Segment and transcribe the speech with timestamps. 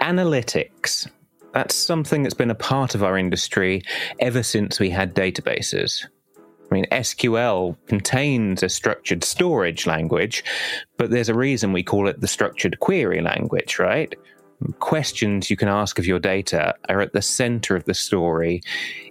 [0.00, 1.10] Analytics.
[1.52, 3.82] That's something that's been a part of our industry
[4.20, 6.06] ever since we had databases.
[6.70, 10.44] I mean, SQL contains a structured storage language,
[10.96, 14.14] but there's a reason we call it the structured query language, right?
[14.78, 18.60] Questions you can ask of your data are at the center of the story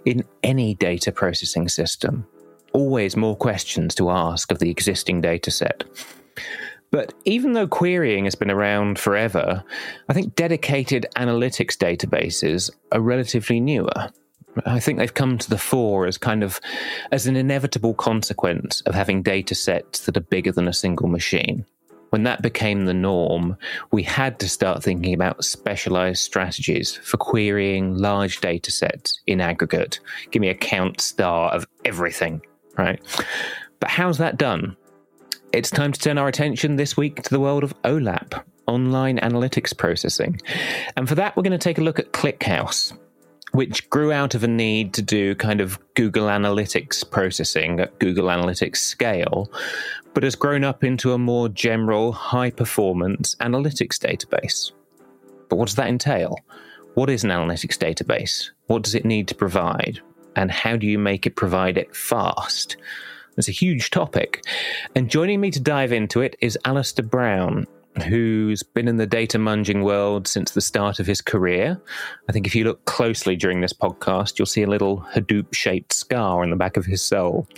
[0.06, 2.26] in any data processing system.
[2.72, 5.84] Always more questions to ask of the existing data set.
[6.90, 9.62] But even though querying has been around forever,
[10.08, 14.10] I think dedicated analytics databases are relatively newer.
[14.66, 16.60] I think they've come to the fore as kind of
[17.12, 21.64] as an inevitable consequence of having data sets that are bigger than a single machine.
[22.10, 23.56] When that became the norm,
[23.92, 30.00] we had to start thinking about specialized strategies for querying large data sets in aggregate.
[30.32, 32.42] Give me a count star of everything,
[32.76, 33.00] right?
[33.78, 34.76] But how's that done?
[35.52, 39.76] It's time to turn our attention this week to the world of OLAP, online analytics
[39.76, 40.40] processing.
[40.96, 42.96] And for that, we're going to take a look at ClickHouse,
[43.50, 48.26] which grew out of a need to do kind of Google Analytics processing at Google
[48.26, 49.50] Analytics scale,
[50.14, 54.70] but has grown up into a more general, high performance analytics database.
[55.48, 56.38] But what does that entail?
[56.94, 58.50] What is an analytics database?
[58.68, 60.00] What does it need to provide?
[60.36, 62.76] And how do you make it provide it fast?
[63.36, 64.44] It's a huge topic.
[64.94, 67.66] And joining me to dive into it is Alasdair Brown,
[68.06, 71.80] who's been in the data munging world since the start of his career.
[72.28, 75.92] I think if you look closely during this podcast, you'll see a little Hadoop shaped
[75.92, 77.48] scar on the back of his soul.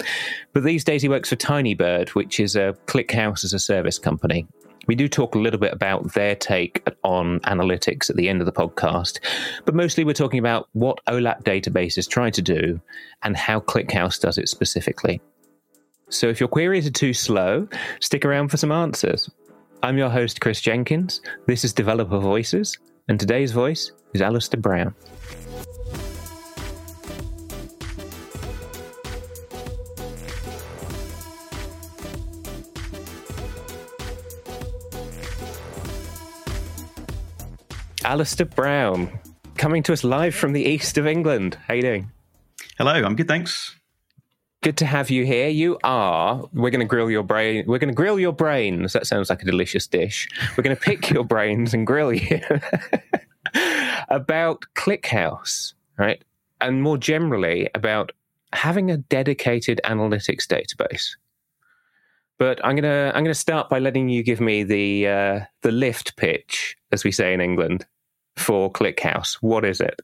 [0.53, 4.47] But these days he works for Tinybird, which is a ClickHouse as a service company.
[4.89, 8.47] We do talk a little bit about their take on analytics at the end of
[8.47, 9.21] the podcast,
[9.65, 12.81] but mostly we're talking about what OLAP databases try to do
[13.23, 15.21] and how ClickHouse does it specifically.
[16.13, 17.67] So if your queries are too slow,
[18.01, 19.31] stick around for some answers.
[19.83, 21.23] I'm your host, Kris Jenkins.
[21.47, 22.77] This is Developer Voices,
[23.09, 24.95] and today's voice is Alasdair Brown.
[38.05, 39.19] Alasdair Brown,
[39.57, 41.57] coming to us live from the east of England.
[41.67, 42.11] How you doing?
[42.77, 43.77] Hello, I'm good, thanks.
[44.63, 45.49] Good to have you here.
[45.49, 46.49] You are.
[46.53, 47.65] We're going to grill your brain.
[47.67, 48.93] We're going to grill your brains.
[48.93, 50.29] That sounds like a delicious dish.
[50.57, 52.41] We're going to pick your brains and grill you
[54.09, 56.23] about ClickHouse, right?
[56.61, 58.13] And more generally about
[58.53, 61.17] having a dedicated analytics database.
[62.39, 66.17] But I'm gonna I'm gonna start by letting you give me the uh, the lift
[66.17, 67.87] pitch, as we say in England,
[68.37, 69.35] for ClickHouse.
[69.41, 70.01] What is it?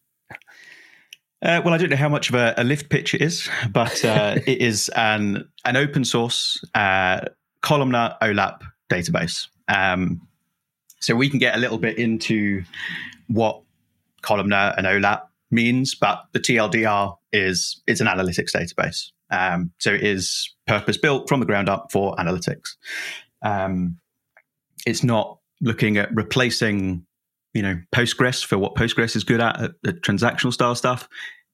[1.41, 4.05] Uh, well, I don't know how much of a, a lift pitch it is, but
[4.05, 7.21] uh, it is an an open source uh,
[7.63, 9.47] columnar OLAP database.
[9.69, 10.21] Um,
[11.01, 12.65] so we can get a little bit into
[13.29, 13.63] what
[14.23, 19.11] columnar and OLAP means, but the TLDR is it's an analytics database.
[19.31, 22.77] Um, so it is purpose built from the ground up for analytics.
[23.43, 23.99] Um,
[24.87, 27.05] it's not looking at replacing
[27.55, 31.09] you know Postgres for what Postgres is good at, at, at transactional style stuff.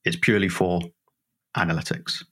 [0.05, 0.81] It's purely for
[1.57, 2.25] analytics.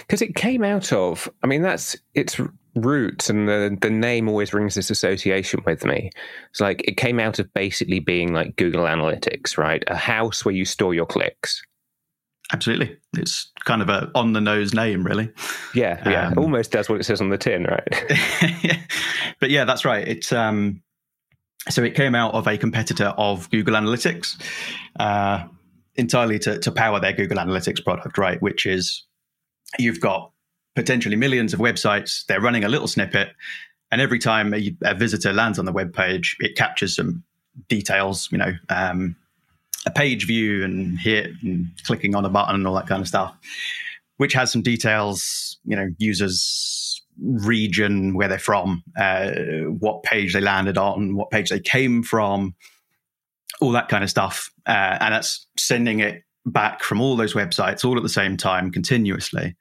[0.00, 2.40] Because it came out of, I mean, that's its
[2.74, 6.10] roots, and the the name always rings this association with me.
[6.50, 9.82] It's like it came out of basically being like Google Analytics, right?
[9.88, 11.62] A house where you store your clicks.
[12.52, 15.30] Absolutely, it's kind of a on the nose name, really.
[15.74, 18.04] Yeah, yeah, um, almost does what it says on the tin, right?
[18.62, 18.78] yeah.
[19.40, 20.06] but yeah, that's right.
[20.06, 20.80] It's um,
[21.68, 24.40] so it came out of a competitor of Google Analytics,
[25.00, 25.44] uh,
[25.96, 28.40] entirely to, to power their Google Analytics product, right?
[28.40, 29.04] Which is
[29.78, 30.30] you've got
[30.74, 33.30] potentially millions of websites, they're running a little snippet,
[33.90, 37.24] and every time a, a visitor lands on the web page, it captures some
[37.68, 39.16] details, you know, um,
[39.86, 43.08] a page view and hit and clicking on a button and all that kind of
[43.08, 43.34] stuff,
[44.16, 49.30] which has some details, you know, users region where they're from, uh,
[49.78, 52.54] what page they landed on, what page they came from,
[53.60, 54.50] all that kind of stuff.
[54.66, 58.70] Uh, and that's sending it back from all those websites all at the same time,
[58.70, 59.56] continuously,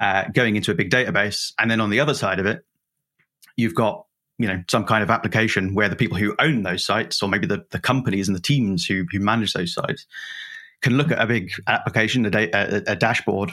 [0.00, 1.52] uh, going into a big database.
[1.58, 2.64] And then on the other side of it,
[3.56, 4.06] you've got
[4.38, 7.46] you know some kind of application where the people who own those sites or maybe
[7.46, 10.06] the, the companies and the teams who, who manage those sites
[10.82, 13.52] can look at a big application a, da- a, a dashboard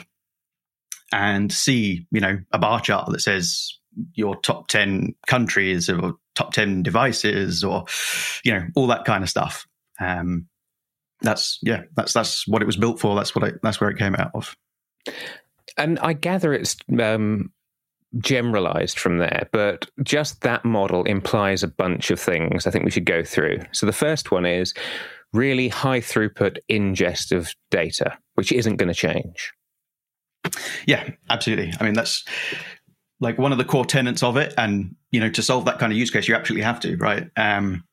[1.12, 3.78] and see, you know, a bar chart that says
[4.14, 7.84] your top 10 countries or top 10 devices or,
[8.44, 9.66] you know, all that kind of stuff.
[10.00, 10.48] Um,
[11.20, 13.14] that's, yeah, that's, that's what it was built for.
[13.14, 14.56] That's what that's where it came out of.
[15.76, 17.52] And I gather it's, um,
[18.18, 22.90] generalized from there, but just that model implies a bunch of things I think we
[22.90, 23.60] should go through.
[23.72, 24.74] So the first one is
[25.32, 29.52] really high throughput ingest of data, which isn't going to change.
[30.86, 31.72] Yeah, absolutely.
[31.78, 32.24] I mean, that's
[33.20, 34.52] like one of the core tenets of it.
[34.58, 37.28] And, you know, to solve that kind of use case, you absolutely have to, right?
[37.36, 37.84] Um,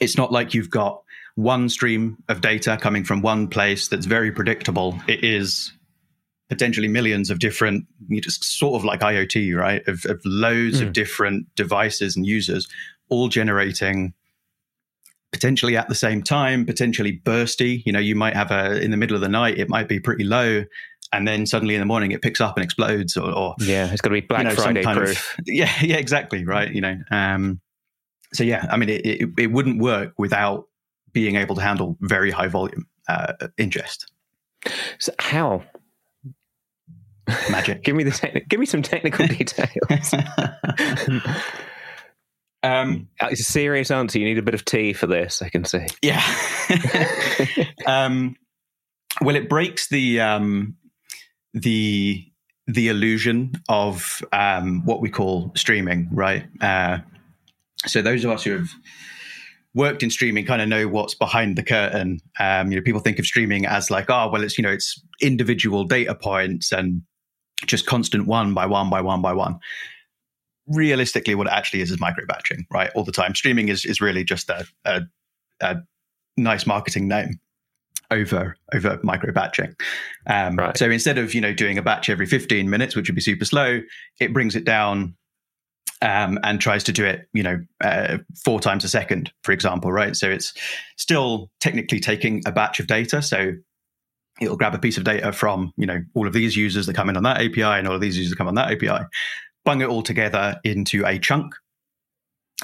[0.00, 1.02] it's not like you've got
[1.36, 4.98] one stream of data coming from one place that's very predictable.
[5.06, 5.72] It is
[6.48, 9.86] potentially millions of different, you just sort of like IoT, right?
[9.88, 10.86] Of, of loads mm.
[10.86, 12.68] of different devices and users
[13.08, 14.14] all generating
[15.32, 17.82] potentially at the same time, potentially bursty.
[17.84, 19.98] You know, you might have a in the middle of the night, it might be
[19.98, 20.64] pretty low,
[21.16, 23.16] and then suddenly in the morning it picks up and explodes.
[23.16, 25.38] Or, or yeah, it's got to be Black you know, Friday proof.
[25.38, 26.72] Of, yeah, yeah, exactly, right.
[26.72, 27.60] You know, um,
[28.32, 30.66] so yeah, I mean, it, it, it wouldn't work without
[31.12, 34.06] being able to handle very high volume uh, ingest.
[34.98, 35.62] So how?
[37.50, 37.82] Magic.
[37.84, 40.14] give me the give me some technical details.
[42.62, 44.18] Um, uh, it's a serious answer.
[44.18, 45.42] You need a bit of tea for this.
[45.42, 45.86] I can see.
[46.00, 46.22] Yeah.
[47.86, 48.36] um,
[49.20, 50.76] well, it breaks the um,
[51.54, 52.24] the
[52.66, 56.44] the illusion of um, what we call streaming, right?
[56.60, 56.98] Uh,
[57.86, 58.70] so those of us who have
[59.74, 62.20] worked in streaming kind of know what's behind the curtain.
[62.40, 65.00] Um, you know, people think of streaming as like, oh, well, it's you know, it's
[65.20, 67.02] individual data points and
[67.66, 69.58] just constant one by one by one by one
[70.66, 72.90] realistically what it actually is is micro batching, right?
[72.94, 73.34] All the time.
[73.34, 75.02] Streaming is is really just a, a,
[75.60, 75.76] a
[76.36, 77.38] nice marketing name
[78.14, 79.74] over over micro batching.
[80.26, 80.76] Um, right.
[80.76, 83.44] So instead of you know doing a batch every 15 minutes, which would be super
[83.44, 83.80] slow,
[84.20, 85.14] it brings it down
[86.02, 89.90] um, and tries to do it, you know, uh, four times a second, for example,
[89.90, 90.14] right?
[90.14, 90.52] So it's
[90.96, 93.22] still technically taking a batch of data.
[93.22, 93.54] So
[94.40, 97.08] it'll grab a piece of data from, you know, all of these users that come
[97.08, 99.06] in on that API and all of these users that come on that API,
[99.64, 101.54] bung it all together into a chunk.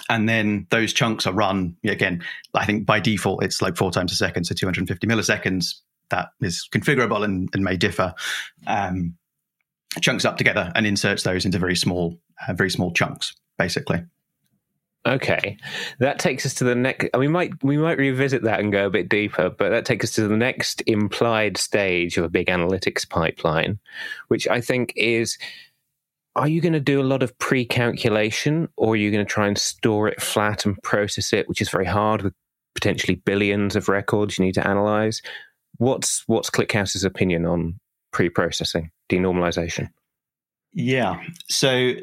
[0.09, 2.23] And then those chunks are run again.
[2.55, 5.75] I think by default it's like four times a second, so 250 milliseconds.
[6.11, 8.15] That is configurable and, and may differ.
[8.67, 9.17] Um,
[10.01, 14.03] chunks up together and inserts those into very small, uh, very small chunks, basically.
[15.07, 15.57] Okay,
[15.99, 17.09] that takes us to the next.
[17.17, 20.15] We might we might revisit that and go a bit deeper, but that takes us
[20.17, 23.79] to the next implied stage of a big analytics pipeline,
[24.29, 25.39] which I think is
[26.37, 29.49] are you going to do a lot of pre-calculation or are you going to try
[29.49, 32.35] and store it flat and process it which is very hard with
[32.75, 35.23] potentially billions of records you need to analyze?
[35.79, 37.79] What's what's clickhouse's opinion on
[38.12, 39.88] pre-processing denormalization?
[40.73, 41.21] Yeah.
[41.49, 41.94] So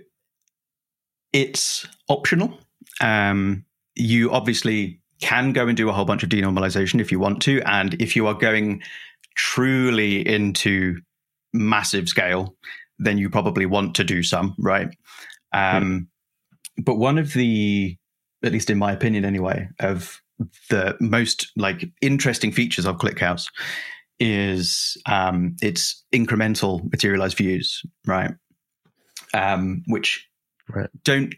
[1.31, 2.59] it's optional.
[2.99, 3.65] Um,
[3.95, 7.61] you obviously can go and do a whole bunch of denormalization if you want to
[7.61, 8.81] and if you are going
[9.35, 10.99] truly into
[11.53, 12.55] massive scale
[12.99, 14.89] then you probably want to do some, right?
[15.53, 16.09] Um,
[16.77, 16.83] mm.
[16.83, 17.97] But one of the,
[18.43, 20.21] at least in my opinion anyway, of
[20.69, 23.47] the most like interesting features of ClickHouse
[24.19, 28.31] is um, its incremental materialized views, right?
[29.33, 30.27] Um, which
[30.69, 30.89] right.
[31.03, 31.35] don't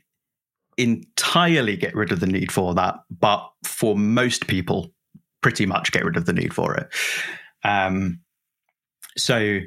[0.78, 4.94] entirely get rid of the need for that, but for most people,
[5.42, 6.88] pretty much get rid of the need for it.
[7.64, 8.22] Um,
[9.18, 9.60] so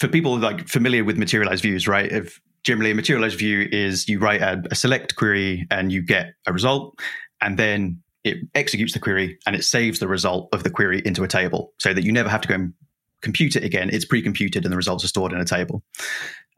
[0.00, 2.10] for people like familiar with materialized views, right?
[2.10, 6.34] If generally a materialized view is you write a, a select query and you get
[6.46, 6.98] a result,
[7.40, 11.22] and then it executes the query and it saves the result of the query into
[11.22, 12.74] a table so that you never have to go and
[13.22, 13.88] compute it again.
[13.90, 15.82] It's pre-computed and the results are stored in a table.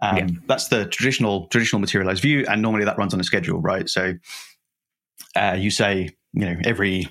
[0.01, 0.27] Um, yeah.
[0.47, 3.89] That's the traditional traditional materialized view, and normally that runs on a schedule, right?
[3.89, 4.15] So
[5.35, 7.09] uh, you say, you know, every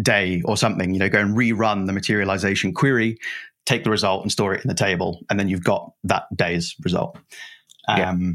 [0.00, 3.18] day or something, you know, go and rerun the materialization query
[3.66, 6.74] take the result and store it in the table, and then you've got that day's
[6.82, 7.18] result.
[7.88, 8.32] Um, yeah.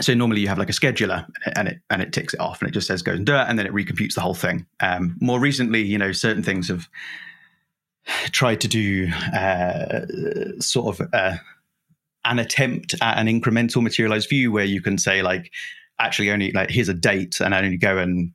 [0.00, 2.68] So normally you have like a scheduler, and it and it ticks it off, and
[2.68, 4.66] it just says go and do it, and then it recomputes the whole thing.
[4.80, 6.88] Um, more recently, you know, certain things have
[8.30, 10.06] tried to do uh,
[10.60, 11.36] sort of uh,
[12.24, 15.52] an attempt at an incremental materialized view where you can say like
[15.98, 18.32] actually only like here's a date and I only go and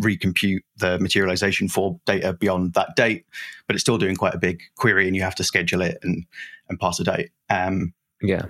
[0.00, 3.26] recompute the materialization for data beyond that date,
[3.66, 6.24] but it's still doing quite a big query, and you have to schedule it and
[6.68, 7.30] and pass a date.
[7.50, 8.46] Um, yeah.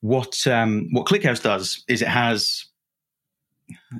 [0.00, 2.66] What um, what ClickHouse does is it has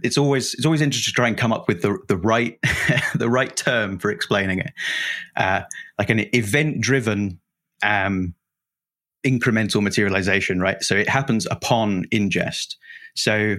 [0.03, 2.59] it's always it's always interesting to try and come up with the the right
[3.15, 4.73] the right term for explaining it,
[5.37, 5.63] uh,
[5.99, 7.41] like an event driven
[7.83, 8.35] um,
[9.25, 10.83] incremental materialization, right?
[10.83, 12.77] So it happens upon ingest.
[13.15, 13.57] So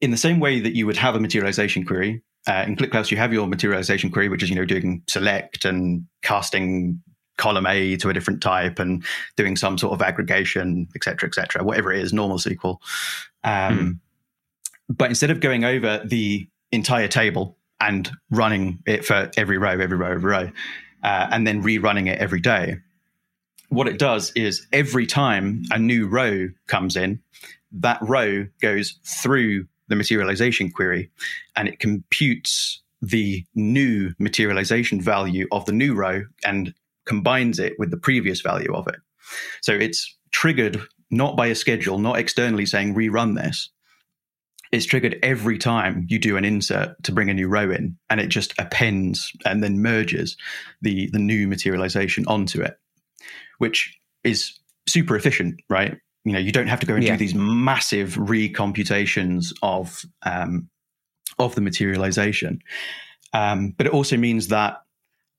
[0.00, 3.16] in the same way that you would have a materialization query, uh, in ClickHouse, you
[3.16, 7.00] have your materialization query, which is you know doing select and casting
[7.38, 9.04] column A to a different type and
[9.36, 12.78] doing some sort of aggregation, et cetera, et cetera, whatever it is, normal SQL.
[13.44, 13.98] Um, mm.
[14.88, 19.96] But instead of going over the entire table and running it for every row, every
[19.96, 20.50] row, every row,
[21.02, 22.78] uh, and then rerunning it every day,
[23.68, 27.20] what it does is every time a new row comes in,
[27.72, 31.10] that row goes through the materialization query
[31.54, 36.74] and it computes the new materialization value of the new row and
[37.04, 38.96] combines it with the previous value of it.
[39.62, 43.70] So it's triggered not by a schedule, not externally saying rerun this.
[44.72, 48.20] It's triggered every time you do an insert to bring a new row in, and
[48.20, 50.36] it just appends and then merges
[50.82, 52.76] the, the new materialization onto it,
[53.58, 55.98] which is super efficient, right?
[56.26, 57.12] You know, you don't have to go and yeah.
[57.12, 60.68] do these massive recomputations of um,
[61.38, 62.60] of the materialization.
[63.32, 64.82] Um, but it also means that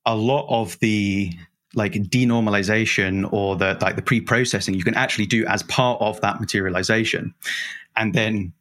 [0.06, 1.34] a lot of the
[1.76, 6.40] like denormalization or the like the pre-processing you can actually do as part of that
[6.40, 7.34] materialization
[7.98, 8.54] and then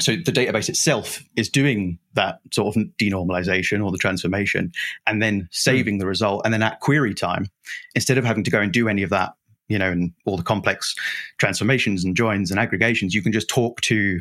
[0.00, 4.72] so the database itself is doing that sort of denormalization or the transformation
[5.06, 6.00] and then saving mm.
[6.00, 7.46] the result and then at query time
[7.94, 9.34] instead of having to go and do any of that
[9.72, 10.94] you know and all the complex
[11.38, 14.20] transformations and joins and aggregations you can just talk to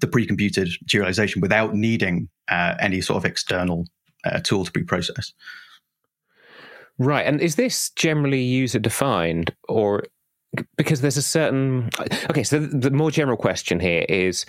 [0.00, 3.86] the pre-computed materialization without needing uh, any sort of external
[4.24, 5.32] uh, tool to pre-process
[6.98, 7.26] Right.
[7.26, 10.04] And is this generally user defined or
[10.76, 11.90] because there's a certain.
[12.30, 14.46] Okay, so the, the more general question here is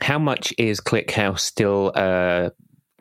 [0.00, 2.50] how much is ClickHouse still a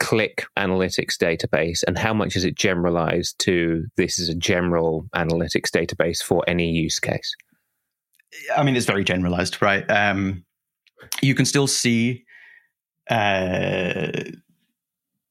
[0.02, 5.70] click analytics database and how much is it generalized to this is a general analytics
[5.70, 7.36] database for any use case?
[8.58, 9.90] I mean, it's very generalized, right?
[9.92, 10.44] Um,
[11.22, 12.26] you can still see
[13.12, 14.12] uh,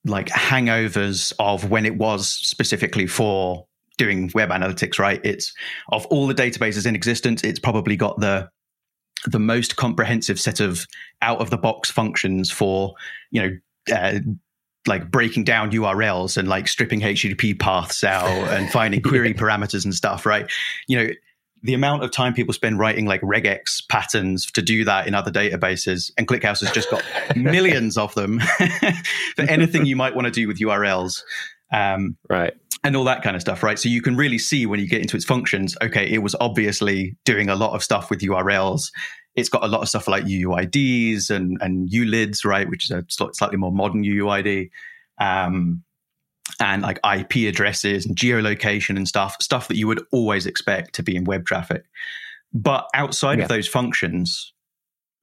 [0.04, 3.66] like hangovers of when it was specifically for
[3.98, 5.20] doing web analytics, right?
[5.24, 5.52] It's
[5.90, 8.48] of all the databases in existence, it's probably got the
[9.26, 10.86] the most comprehensive set of
[11.20, 12.94] out of the box functions for
[13.32, 14.20] you know uh,
[14.90, 19.94] like breaking down URLs and like stripping HTTP paths out and finding query parameters and
[19.94, 20.50] stuff, right?
[20.86, 21.10] You know,
[21.62, 25.30] the amount of time people spend writing like regex patterns to do that in other
[25.30, 27.02] databases, and ClickHouse has just got
[27.36, 28.40] millions of them
[29.36, 31.22] for anything you might want to do with URLs.
[31.72, 32.52] Um, right.
[32.82, 33.78] And all that kind of stuff, right?
[33.78, 37.14] So you can really see when you get into its functions, okay, it was obviously
[37.26, 38.90] doing a lot of stuff with URLs.
[39.36, 42.68] It's got a lot of stuff like UUIDs and, and ULIDs, right?
[42.68, 44.70] Which is a slightly more modern UUID.
[45.18, 45.82] Um,
[46.58, 51.02] and like IP addresses and geolocation and stuff, stuff that you would always expect to
[51.02, 51.84] be in web traffic.
[52.52, 53.44] But outside yeah.
[53.44, 54.52] of those functions,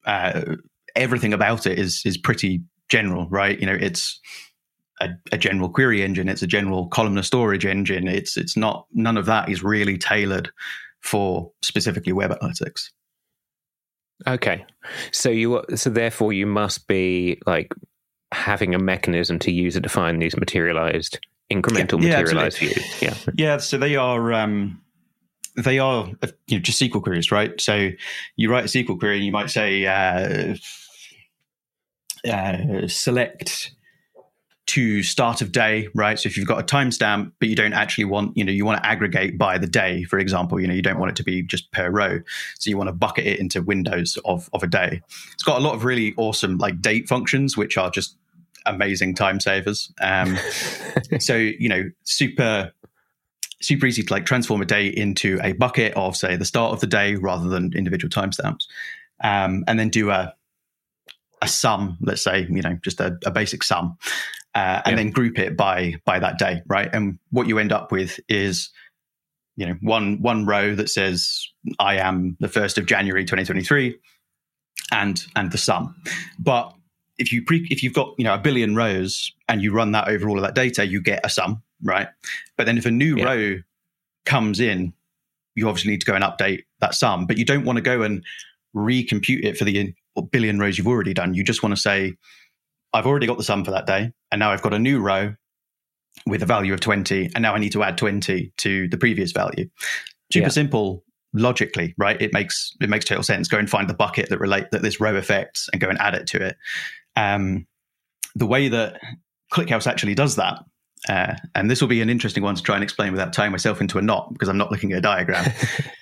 [0.05, 0.55] uh,
[0.95, 3.59] everything about it is is pretty general, right?
[3.59, 4.19] You know, it's
[5.01, 8.07] a, a, general query engine, it's a general columnar storage engine.
[8.07, 10.49] It's it's not none of that is really tailored
[11.01, 12.89] for specifically web analytics.
[14.25, 14.65] Okay,
[15.11, 17.73] so you so therefore you must be like
[18.31, 21.19] having a mechanism to user define these materialized
[21.51, 23.01] incremental yeah, materialized yeah, views.
[23.01, 23.15] Yeah.
[23.35, 23.57] Yeah.
[23.57, 24.81] So they are um,
[25.55, 27.59] they are uh, you know just SQL queries, right?
[27.59, 27.89] So
[28.35, 30.55] you write a SQL query, and you might say uh,
[32.29, 33.71] uh, select
[34.67, 36.19] to start of day, right?
[36.19, 38.83] So if you've got a timestamp, but you don't actually want, you know, you want
[38.83, 41.41] to aggregate by the day, for example, you know, you don't want it to be
[41.41, 42.19] just per row.
[42.59, 45.01] So you want to bucket it into windows of, of a day.
[45.33, 48.17] It's got a lot of really awesome like date functions, which are just
[48.65, 49.91] amazing time savers.
[50.01, 50.37] Um,
[51.19, 52.73] so, you know, super,
[53.61, 56.81] super easy to like transform a day into a bucket of say the start of
[56.81, 58.65] the day rather than individual timestamps.
[59.23, 60.33] Um, and then do a,
[61.41, 63.97] a sum, let's say, you know, just a, a basic sum
[64.55, 64.95] uh, and yeah.
[64.95, 66.89] then group it by by that day, right?
[66.93, 68.69] And what you end up with is
[69.55, 71.47] you know one one row that says
[71.79, 73.97] I am the first of January 2023,
[74.91, 75.95] and and the sum.
[76.39, 76.73] But
[77.17, 80.07] if you pre, if you've got you know a billion rows and you run that
[80.07, 82.07] over all of that data, you get a sum, right?
[82.55, 83.25] But then if a new yeah.
[83.25, 83.55] row
[84.25, 84.93] comes in,
[85.55, 87.25] you obviously need to go and update that sum.
[87.25, 88.23] But you don't want to go and
[88.75, 89.93] recompute it for the
[90.31, 91.33] billion rows you've already done.
[91.33, 92.15] You just want to say
[92.97, 95.35] I've already got the sum for that day, and now I've got a new row
[96.25, 99.31] with a value of 20, and now I need to add 20 to the previous
[99.31, 99.69] value.
[100.31, 100.49] Super yeah.
[100.49, 102.19] simple logically, right?
[102.21, 103.47] It makes it makes total sense.
[103.47, 106.15] Go and find the bucket that relate that this row affects and go and add
[106.15, 106.57] it to it.
[107.15, 107.67] Um,
[108.35, 108.99] the way that
[109.53, 110.59] ClickHouse actually does that,
[111.07, 113.79] uh, and this will be an interesting one to try and explain without tying myself
[113.79, 115.51] into a knot because I'm not looking at a diagram.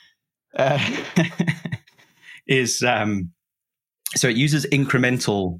[0.57, 0.79] uh,
[2.47, 3.31] is um,
[4.15, 5.59] so it uses incremental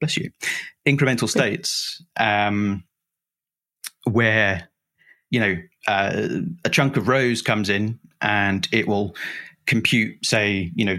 [0.00, 0.30] bless you,
[0.86, 2.84] incremental states um,
[4.04, 4.68] where
[5.32, 5.56] you know,
[5.88, 6.28] uh,
[6.64, 9.16] a chunk of rows comes in and it will
[9.66, 10.98] compute, say, you know,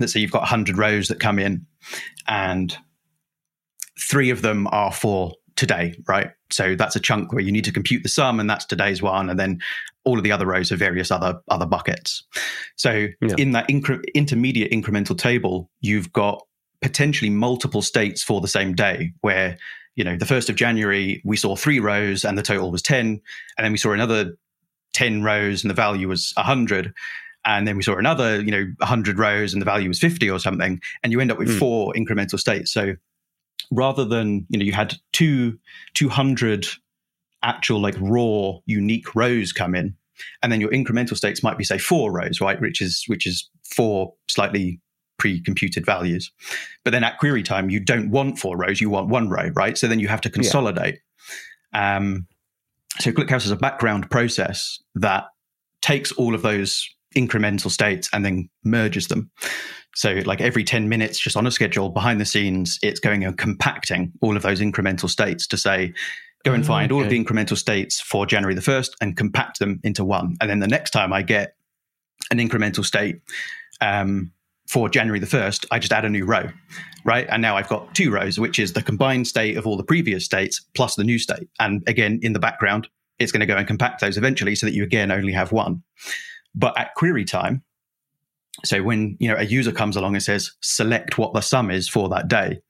[0.00, 1.64] let's say you've got 100 rows that come in
[2.26, 2.76] and
[4.00, 6.30] three of them are for today, right?
[6.50, 9.28] So that's a chunk where you need to compute the sum, and that's today's one,
[9.28, 9.58] and then
[10.04, 12.24] all of the other rows are various other other buckets.
[12.76, 13.34] So yeah.
[13.36, 16.42] in that incre- intermediate incremental table, you've got
[16.80, 19.58] potentially multiple states for the same day, where
[19.96, 23.20] you know the first of January we saw three rows and the total was ten,
[23.56, 24.36] and then we saw another
[24.92, 26.92] ten rows and the value was hundred,
[27.44, 30.38] and then we saw another you know 100 rows and the value was 50 or
[30.38, 31.58] something and you end up with mm.
[31.58, 32.94] four incremental states so
[33.70, 35.58] rather than you know you had two
[35.94, 36.66] 200
[37.42, 39.96] actual like raw unique rows come in
[40.42, 43.48] and then your incremental states might be say four rows right which is which is
[43.64, 44.80] four slightly
[45.18, 46.30] pre-computed values
[46.84, 49.76] but then at query time you don't want four rows you want one row right
[49.76, 51.00] so then you have to consolidate
[51.74, 51.96] yeah.
[51.96, 52.26] um,
[53.00, 55.24] so ClickHouse is a background process that
[55.82, 59.30] takes all of those incremental states and then merges them.
[59.94, 63.36] So, like every 10 minutes, just on a schedule behind the scenes, it's going and
[63.36, 65.92] compacting all of those incremental states to say,
[66.44, 66.96] go and find okay.
[66.96, 70.36] all of the incremental states for January the 1st and compact them into one.
[70.40, 71.56] And then the next time I get
[72.30, 73.20] an incremental state
[73.80, 74.32] um,
[74.68, 76.48] for January the 1st, I just add a new row,
[77.04, 77.26] right?
[77.30, 80.24] And now I've got two rows, which is the combined state of all the previous
[80.24, 81.48] states plus the new state.
[81.58, 82.86] And again, in the background,
[83.18, 85.82] it's going to go and compact those eventually so that you again only have one.
[86.54, 87.62] But at query time,
[88.64, 91.88] so when you know a user comes along and says select what the sum is
[91.88, 92.60] for that day,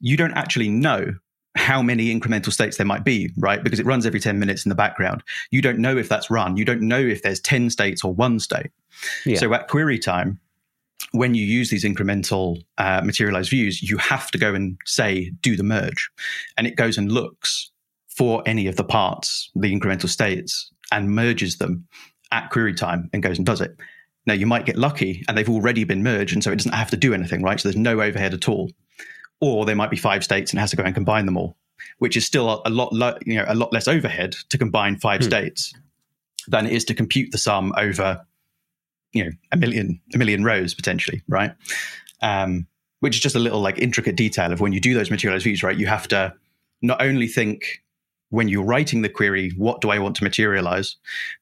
[0.00, 1.14] you don't actually know
[1.56, 3.62] how many incremental states there might be, right?
[3.62, 5.22] Because it runs every 10 minutes in the background.
[5.50, 6.56] You don't know if that's run.
[6.56, 8.70] You don't know if there's 10 states or one state.
[9.24, 9.38] Yeah.
[9.38, 10.40] So at query time,
[11.12, 15.56] when you use these incremental uh, materialized views, you have to go and say, do
[15.56, 16.10] the merge.
[16.56, 17.70] And it goes and looks
[18.08, 21.86] for any of the parts, the incremental states, and merges them
[22.32, 23.76] at query time and goes and does it.
[24.26, 26.90] Now you might get lucky and they've already been merged, and so it doesn't have
[26.90, 27.60] to do anything, right?
[27.60, 28.70] So there's no overhead at all.
[29.40, 31.56] Or there might be five states and it has to go and combine them all,
[31.98, 32.92] which is still a lot,
[33.26, 35.26] you know, a lot less overhead to combine five hmm.
[35.26, 35.74] states
[36.48, 38.24] than it is to compute the sum over,
[39.14, 41.52] you know, a million, a million rows potentially, right?
[42.20, 42.66] Um,
[43.00, 45.62] which is just a little like intricate detail of when you do those materialized views,
[45.62, 45.76] right?
[45.76, 46.34] You have to
[46.82, 47.82] not only think
[48.30, 50.96] when you're writing the query, what do I want to materialize?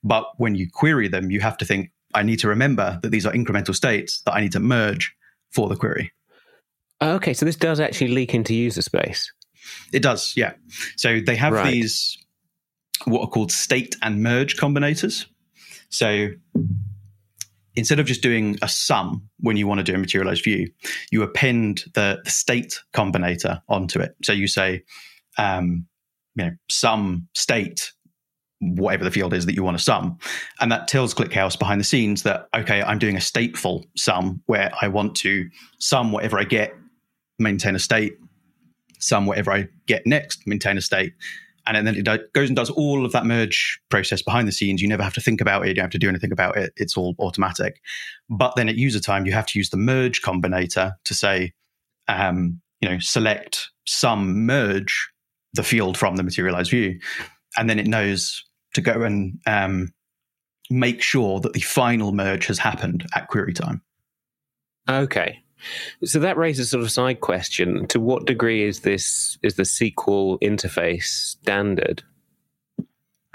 [0.05, 3.25] But when you query them, you have to think, I need to remember that these
[3.25, 5.15] are incremental states that I need to merge
[5.51, 6.13] for the query.
[7.01, 9.33] Okay, so this does actually leak into user space.
[9.93, 10.53] It does, yeah.
[10.97, 11.71] So they have right.
[11.71, 12.19] these
[13.05, 15.27] what are called state and merge combinators.
[15.89, 16.29] So
[17.75, 20.71] instead of just doing a sum when you want to do a materialized view,
[21.11, 24.15] you append the, the state combinator onto it.
[24.23, 24.85] So you say,
[25.39, 25.87] um,
[26.35, 27.93] you know sumState
[28.63, 30.17] whatever the field is that you want to sum.
[30.61, 34.71] And that tells ClickHouse behind the scenes that, okay, I'm doing a stateful sum where
[34.81, 35.49] I want to
[35.81, 36.73] sum whatever I get,
[37.41, 38.13] maintain a state,
[39.01, 41.13] sum whatever I get next, maintain a state.
[41.67, 44.83] And then it goes and does all of that merge process behind the scenes.
[44.83, 45.69] You never have to think about it.
[45.69, 46.73] You don't have to do anything about it.
[46.77, 47.81] It's all automatic.
[48.29, 51.53] But then at user time, you have to use the merge combinator to say,
[52.09, 54.93] um, you know, select sumMerge
[55.55, 56.99] the field from the materialized view.
[57.57, 58.45] And then it knows
[58.75, 59.93] to go and um,
[60.71, 63.83] make sure that the final merge has happened at query time.
[64.89, 65.42] Okay.
[66.05, 67.87] So that raises sort of side question.
[67.89, 72.03] To what degree is this is the SQL interface standard?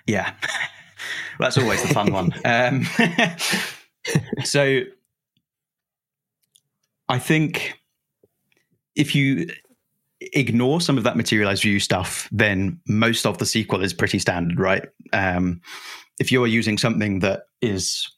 [0.06, 0.34] Yeah.
[0.42, 0.62] well,
[1.40, 2.34] that's always the fun one.
[2.46, 2.86] Um,
[4.44, 4.82] so
[7.10, 7.80] I think
[8.96, 9.48] if you
[10.20, 14.60] ignore some of that materialized view stuff, then most of the SQL is pretty standard,
[14.60, 14.86] right?
[15.14, 15.62] Um,
[16.20, 18.10] if you're using something that is,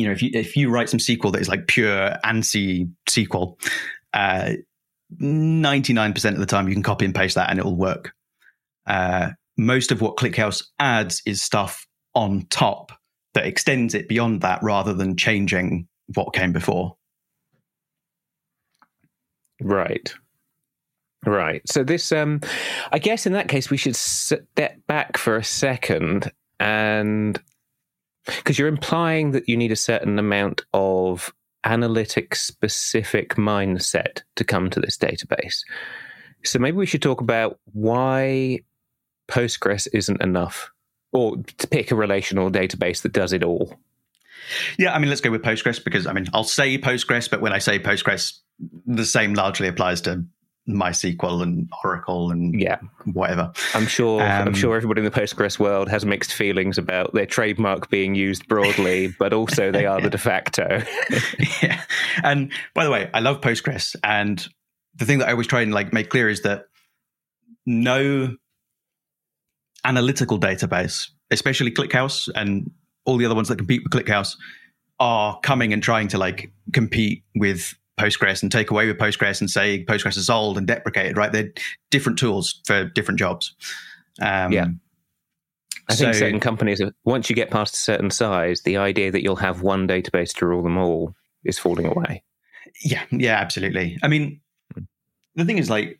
[0.00, 3.60] you know, if you if you write some SQL that is like pure ANSI SQL,
[4.14, 4.52] uh,
[5.20, 8.12] 99% of the time you can copy and paste that and it will work.
[8.86, 12.92] Uh, most of what ClickHouse adds is stuff on top
[13.34, 16.96] that extends it beyond that rather than changing what came before.
[19.60, 20.14] Right.
[21.26, 21.60] Right.
[21.66, 22.40] So this, um,
[22.90, 24.46] I guess, in that case, we should step
[24.86, 27.38] back for a second, and
[28.38, 31.32] because you're implying that you need a certain amount of
[31.64, 35.60] analytic specific mindset to come to this database.
[36.44, 38.60] So maybe we should talk about why
[39.28, 40.70] Postgres isn't enough,
[41.12, 43.78] or to pick a relational database that does it all.
[44.78, 47.52] Yeah, I mean, let's go with Postgres because I mean, I'll say Postgres, but when
[47.52, 48.38] I say Postgres,
[48.86, 50.24] the same largely applies to
[50.74, 52.78] MySQL and Oracle and yeah,
[53.12, 53.52] whatever.
[53.74, 54.22] I'm sure.
[54.22, 58.14] Um, I'm sure everybody in the Postgres world has mixed feelings about their trademark being
[58.14, 60.82] used broadly, but also they are the de facto.
[61.62, 61.82] yeah.
[62.22, 64.46] And by the way, I love Postgres, and
[64.96, 66.66] the thing that I always try and like make clear is that
[67.66, 68.36] no
[69.84, 72.70] analytical database, especially ClickHouse and
[73.04, 74.36] all the other ones that compete with ClickHouse,
[74.98, 79.50] are coming and trying to like compete with Postgres and take away with Postgres and
[79.50, 81.32] say Postgres is old and deprecated, right?
[81.32, 81.52] They're
[81.90, 83.54] different tools for different jobs.
[84.20, 84.66] Um, yeah.
[85.88, 89.22] I so, think certain companies, once you get past a certain size, the idea that
[89.22, 92.22] you'll have one database to rule them all is falling away.
[92.82, 93.98] Yeah, yeah, absolutely.
[94.02, 94.40] I mean,
[95.34, 95.98] the thing is, like,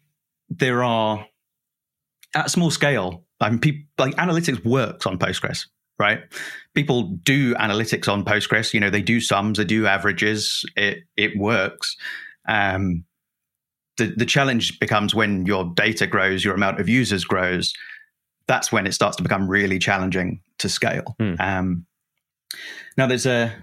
[0.48, 1.26] there are
[2.34, 3.24] at small scale.
[3.40, 5.66] I mean, people, like analytics works on Postgres
[6.00, 6.22] right?
[6.74, 8.74] People do analytics on Postgres.
[8.74, 10.64] You know, they do sums, they do averages.
[10.76, 11.96] It it works.
[12.48, 13.04] Um,
[13.98, 17.72] the the challenge becomes when your data grows, your amount of users grows.
[18.48, 21.14] That's when it starts to become really challenging to scale.
[21.20, 21.38] Mm.
[21.38, 21.86] Um,
[22.96, 23.54] now, there's a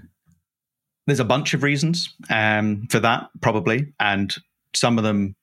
[1.08, 4.34] there's a bunch of reasons um, for that, probably, and
[4.73, 5.36] some of them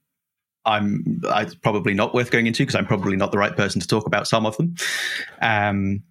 [0.65, 3.87] I'm I, probably not worth going into because I'm probably not the right person to
[3.87, 4.75] talk about some of them.
[5.43, 6.03] Um,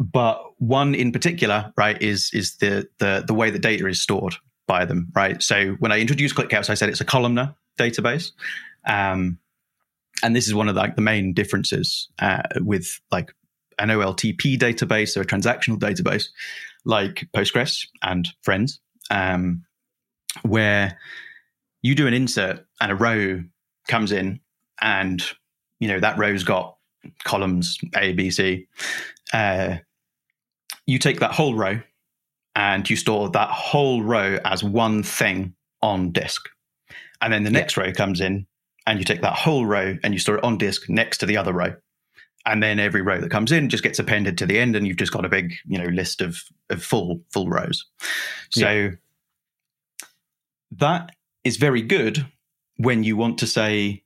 [0.00, 4.34] but one in particular, right, is is the the the way that data is stored
[4.66, 5.42] by them, right?
[5.42, 8.32] So when I introduced ClickHouse, I said it's a columnar database,
[8.86, 9.38] um,
[10.22, 13.34] and this is one of the, like the main differences uh, with like
[13.78, 16.28] an OLTP database or a transactional database
[16.86, 19.64] like Postgres and Friends, um,
[20.42, 20.98] where
[21.82, 23.42] you do an insert and a row
[23.86, 24.40] comes in,
[24.80, 25.22] and
[25.78, 26.78] you know that row's got
[27.24, 28.66] columns A, B, C.
[29.34, 29.76] Uh,
[30.90, 31.80] you take that whole row
[32.56, 36.48] and you store that whole row as one thing on disk.
[37.20, 37.84] And then the next yeah.
[37.84, 38.46] row comes in
[38.86, 41.36] and you take that whole row and you store it on disk next to the
[41.36, 41.74] other row.
[42.46, 44.96] And then every row that comes in just gets appended to the end and you've
[44.96, 47.84] just got a big, you know, list of, of full full rows.
[48.50, 48.90] So yeah.
[50.72, 51.12] that
[51.44, 52.26] is very good
[52.78, 54.02] when you want to say,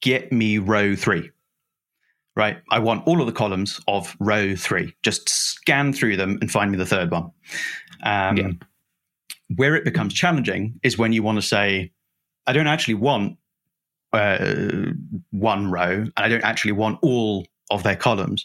[0.00, 1.30] get me row three
[2.38, 2.58] right?
[2.70, 4.94] I want all of the columns of row three.
[5.02, 7.30] Just scan through them and find me the third one.
[8.04, 8.50] Um, yeah.
[9.56, 11.90] Where it becomes challenging is when you want to say,
[12.46, 13.36] I don't actually want
[14.12, 14.92] uh,
[15.30, 18.44] one row, and I don't actually want all of their columns.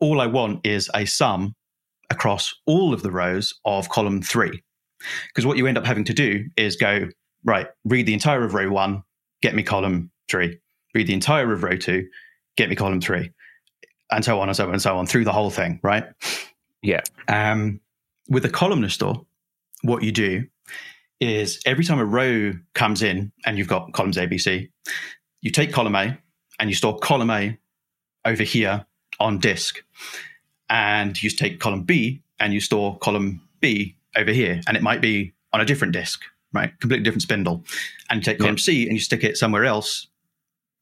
[0.00, 1.54] All I want is a sum
[2.10, 4.62] across all of the rows of column three.
[5.28, 7.08] Because what you end up having to do is go,
[7.44, 9.02] right, read the entire of row one,
[9.42, 10.58] get me column three.
[10.94, 12.08] Read the entire of row two,
[12.58, 13.30] get me column three,
[14.10, 16.04] and so on and so on and so on through the whole thing, right?
[16.82, 17.00] Yeah.
[17.28, 17.80] Um,
[18.28, 19.24] with a columnar store,
[19.82, 20.46] what you do
[21.20, 24.68] is every time a row comes in and you've got columns ABC,
[25.40, 26.18] you take column A
[26.58, 27.56] and you store column A
[28.24, 28.84] over here
[29.20, 29.82] on disk.
[30.68, 34.60] And you take column B and you store column B over here.
[34.66, 36.20] And it might be on a different disk,
[36.52, 36.78] right?
[36.80, 37.64] Completely different spindle.
[38.10, 38.62] And you take column yeah.
[38.62, 40.08] C and you stick it somewhere else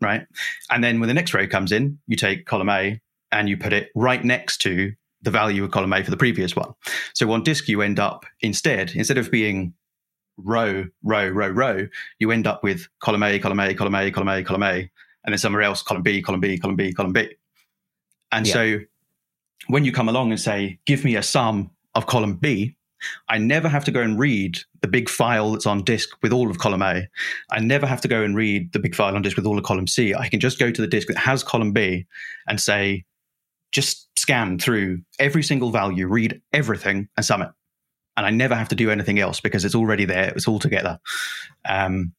[0.00, 0.26] right?
[0.70, 3.00] And then when the next row comes in, you take column A
[3.32, 6.54] and you put it right next to the value of column A for the previous
[6.54, 6.72] one.
[7.14, 9.74] So on disk, you end up instead, instead of being
[10.36, 14.28] row, row, row, row, you end up with column A, column A, column A, column
[14.28, 14.90] A, column A,
[15.24, 17.34] and then somewhere else, column B, column B, column B, column B.
[18.30, 18.52] And yeah.
[18.52, 18.78] so
[19.68, 22.75] when you come along and say, give me a sum of column B,
[23.28, 26.50] I never have to go and read the big file that's on disk with all
[26.50, 27.08] of column A.
[27.50, 29.64] I never have to go and read the big file on disk with all of
[29.64, 30.14] column C.
[30.14, 32.06] I can just go to the disk that has column B
[32.48, 33.04] and say,
[33.72, 37.50] just scan through every single value, read everything, and sum it.
[38.16, 40.32] And I never have to do anything else because it's already there.
[40.34, 40.98] It's all together.
[41.68, 42.12] Um,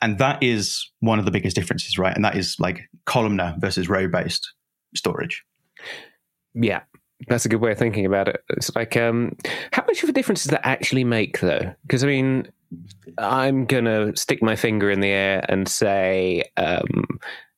[0.00, 2.14] and that is one of the biggest differences, right?
[2.14, 4.52] And that is like columnar versus row based
[4.94, 5.44] storage.
[6.54, 6.82] Yeah,
[7.28, 8.42] that's a good way of thinking about it.
[8.50, 9.36] It's like, um,
[9.72, 11.74] how much of a difference does that actually make, though?
[11.82, 12.48] Because I mean,
[13.18, 17.04] I'm gonna stick my finger in the air and say um,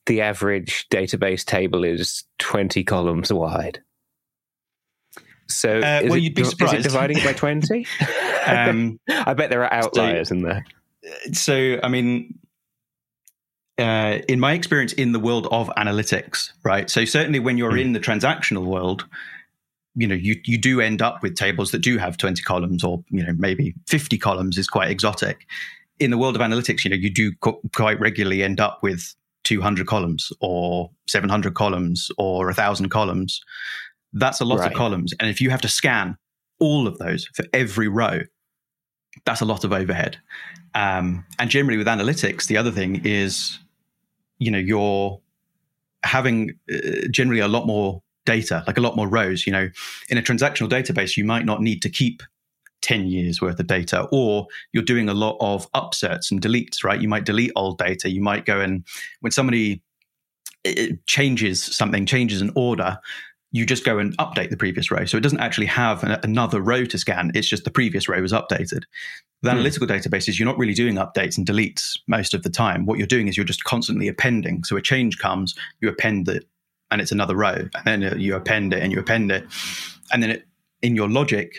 [0.06, 3.82] the average database table is 20 columns wide.
[5.48, 6.74] So, uh, well, it, you'd be surprised.
[6.74, 7.86] Is it dividing it by 20?
[8.46, 10.64] um, I bet there are outliers so, in there.
[11.32, 12.38] So, I mean,
[13.78, 16.88] uh, in my experience in the world of analytics, right?
[16.88, 17.82] So certainly when you're mm.
[17.82, 19.06] in the transactional world,
[19.96, 23.02] you know you you do end up with tables that do have 20 columns or
[23.08, 25.46] you know maybe 50 columns is quite exotic.
[25.98, 29.14] In the world of analytics you know you do co- quite regularly end up with
[29.44, 33.40] 200 columns or 700 columns or 1000 columns.
[34.12, 34.72] That's a lot right.
[34.72, 35.14] of columns.
[35.20, 36.16] And if you have to scan
[36.58, 38.20] all of those for every row
[39.24, 40.18] that's a lot of overhead.
[40.74, 43.58] Um, and generally with analytics the other thing is
[44.38, 45.20] you know you're
[46.02, 49.46] having uh, generally a lot more data, like a lot more rows.
[49.46, 49.70] You know,
[50.10, 52.22] in a transactional database, you might not need to keep
[52.82, 57.00] 10 years worth of data, or you're doing a lot of upserts and deletes, right?
[57.00, 58.10] You might delete old data.
[58.10, 58.84] You might go and
[59.20, 59.82] when somebody
[61.06, 62.98] changes something, changes an order,
[63.52, 65.04] you just go and update the previous row.
[65.04, 67.30] So it doesn't actually have an, another row to scan.
[67.34, 68.82] It's just the previous row was updated.
[69.42, 69.48] With hmm.
[69.48, 72.86] analytical databases, you're not really doing updates and deletes most of the time.
[72.86, 74.64] What you're doing is you're just constantly appending.
[74.64, 76.46] So a change comes, you append it,
[76.90, 77.68] and it's another row.
[77.84, 79.46] And then you append it and you append it.
[80.12, 80.46] And then it,
[80.82, 81.56] in your logic,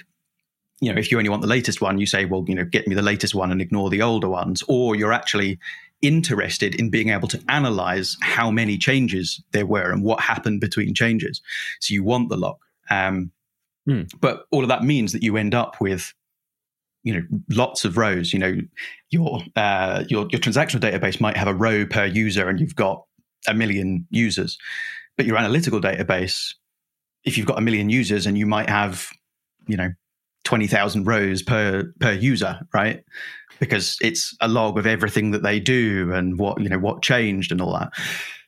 [0.79, 2.87] you know, if you only want the latest one, you say, well, you know, get
[2.87, 4.63] me the latest one and ignore the older ones.
[4.67, 5.59] Or you're actually
[6.01, 10.93] interested in being able to analyze how many changes there were and what happened between
[10.93, 11.41] changes.
[11.79, 12.57] So you want the log.
[12.89, 13.31] Um,
[13.87, 14.09] mm.
[14.19, 16.13] But all of that means that you end up with
[17.03, 18.57] you know lots of rows you know
[19.11, 23.05] your uh, your your transactional database might have a row per user and you've got
[23.47, 24.57] a million users
[25.17, 26.53] but your analytical database
[27.23, 29.09] if you've got a million users and you might have
[29.67, 29.89] you know
[30.45, 33.03] 20,000 rows per per user right?
[33.59, 37.51] Because it's a log of everything that they do and what you know what changed
[37.51, 37.91] and all that.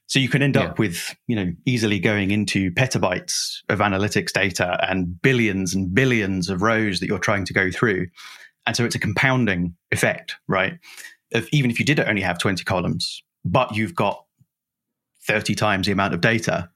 [0.07, 4.79] So you can end up with you know easily going into petabytes of analytics data
[4.89, 8.07] and billions and billions of rows that you're trying to go through.
[8.65, 10.79] And so it's a compounding effect right?
[11.33, 14.23] Of even if you did only have 20 columns but you've got
[15.27, 16.69] 30 times the amount of data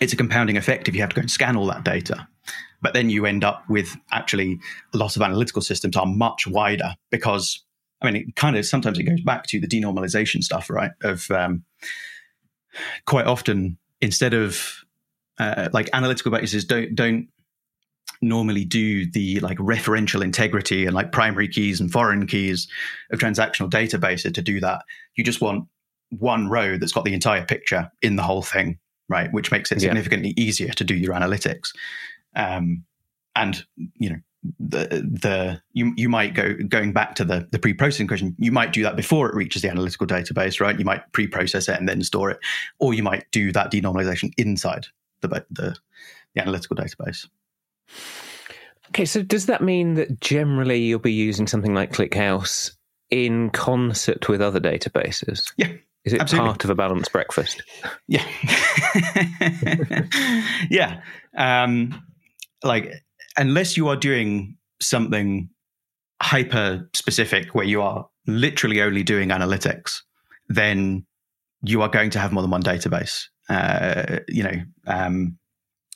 [0.00, 2.26] it's a compounding effect if you have to go and scan all that data
[2.82, 4.58] but then you end up with actually
[4.94, 7.64] a lot of analytical systems are much wider because,
[8.02, 10.90] I mean, it kind of sometimes it goes back to the denormalization stuff, right?
[11.02, 11.64] Of um,
[13.06, 14.84] quite often, instead of
[15.38, 17.28] uh, like analytical bases don't don't
[18.22, 22.66] normally do the like referential integrity and like primary keys and foreign keys
[23.10, 24.82] of transactional databases to do that.
[25.16, 25.66] You just want
[26.10, 29.32] one row that's got the entire picture in the whole thing, right?
[29.32, 30.44] Which makes it significantly yeah.
[30.44, 31.72] easier to do your analytics.
[32.34, 32.84] Um,
[33.36, 33.64] and
[33.98, 34.16] you know
[34.58, 38.72] the the you you might go going back to the the pre-processing question you might
[38.72, 42.02] do that before it reaches the analytical database right you might pre-process it and then
[42.02, 42.38] store it
[42.78, 44.86] or you might do that denormalization inside
[45.20, 45.76] the the,
[46.34, 47.26] the analytical database
[48.88, 52.72] okay so does that mean that generally you'll be using something like clickhouse
[53.10, 55.72] in concert with other databases yeah
[56.06, 56.48] is it Absolutely.
[56.48, 57.62] part of a balanced breakfast
[58.08, 58.24] yeah
[60.70, 61.00] yeah
[61.36, 62.02] um,
[62.64, 62.92] like
[63.36, 65.48] unless you are doing something
[66.22, 70.00] hyper specific where you are literally only doing analytics,
[70.48, 71.04] then
[71.62, 73.26] you are going to have more than one database.
[73.48, 75.38] Uh, you know, um,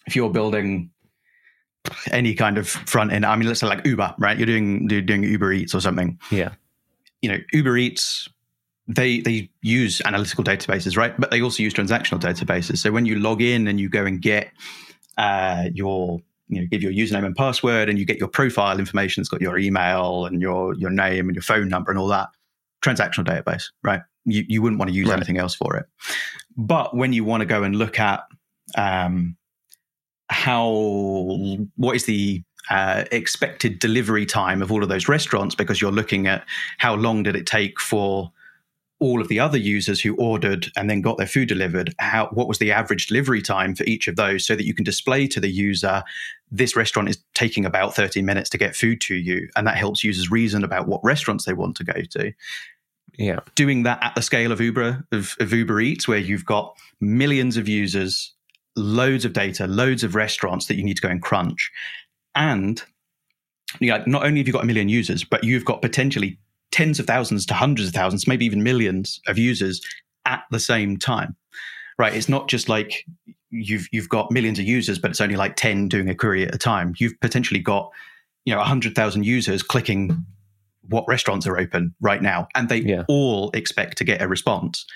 [0.07, 0.90] if you're building
[2.11, 4.37] any kind of front end, I mean, let's say like Uber, right?
[4.37, 6.18] You're doing you're doing Uber Eats or something.
[6.31, 6.55] Yeah.
[7.23, 8.29] You know, Uber Eats,
[8.94, 11.18] they they use analytical databases, right?
[11.18, 12.79] But they also use transactional databases.
[12.79, 14.50] So when you log in and you go and get
[15.16, 19.20] uh, your you know give your username and password and you get your profile information
[19.20, 22.29] it's got your email and your your name and your phone number and all that
[22.85, 25.16] transactional database right you, you wouldn't want to use right.
[25.16, 25.87] anything else for it
[26.57, 28.24] but when you want to go and look at
[28.76, 29.37] um,
[30.29, 30.70] how
[31.76, 36.26] what is the uh, expected delivery time of all of those restaurants because you're looking
[36.26, 36.44] at
[36.79, 38.33] how long did it take for
[39.00, 42.46] all of the other users who ordered and then got their food delivered how what
[42.46, 45.40] was the average delivery time for each of those so that you can display to
[45.40, 46.04] the user
[46.50, 50.04] this restaurant is taking about 30 minutes to get food to you and that helps
[50.04, 52.32] users reason about what restaurants they want to go to.
[53.18, 53.40] Yeah.
[53.54, 57.56] Doing that at the scale of uber of, of uber eats where you've got millions
[57.56, 58.34] of users
[58.76, 61.70] loads of data loads of restaurants that you need to go and crunch.
[62.34, 62.82] And
[63.80, 66.38] yeah, not only have you got a million users, but you've got potentially
[66.70, 69.80] tens of thousands to hundreds of thousands, maybe even millions of users
[70.26, 71.37] at the same time.
[71.98, 72.14] Right?
[72.14, 73.04] It's not just like
[73.50, 76.54] you've you've got millions of users, but it's only like ten doing a query at
[76.54, 76.94] a time.
[76.98, 77.90] You've potentially got
[78.44, 80.24] you know hundred thousand users clicking
[80.88, 83.04] what restaurants are open right now, and they yeah.
[83.09, 84.87] all expect to get a response.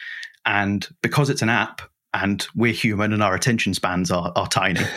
[0.46, 1.82] And because it's an app,
[2.14, 4.80] and we're human and our attention spans are, are tiny.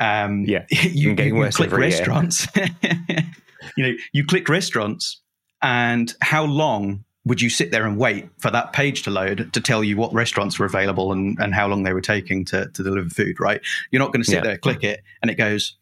[0.00, 2.48] Um, yeah, you, you, you click restaurants.
[3.76, 5.22] you know, you click restaurants,
[5.66, 9.60] and how long would you sit there and wait for that page to load to
[9.60, 12.84] tell you what restaurants were available and, and how long they were taking to, to
[12.84, 13.60] deliver food, right?
[13.90, 14.42] You're not going to sit yeah.
[14.42, 15.76] there, click it, and it goes,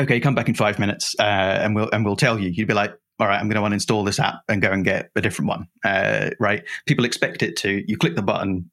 [0.00, 2.48] okay, come back in five minutes, uh, and we'll and we'll tell you.
[2.48, 5.10] You'd be like, all right, I'm going to uninstall this app and go and get
[5.14, 6.64] a different one, uh, right?
[6.86, 7.84] People expect it to.
[7.86, 8.70] You click the button,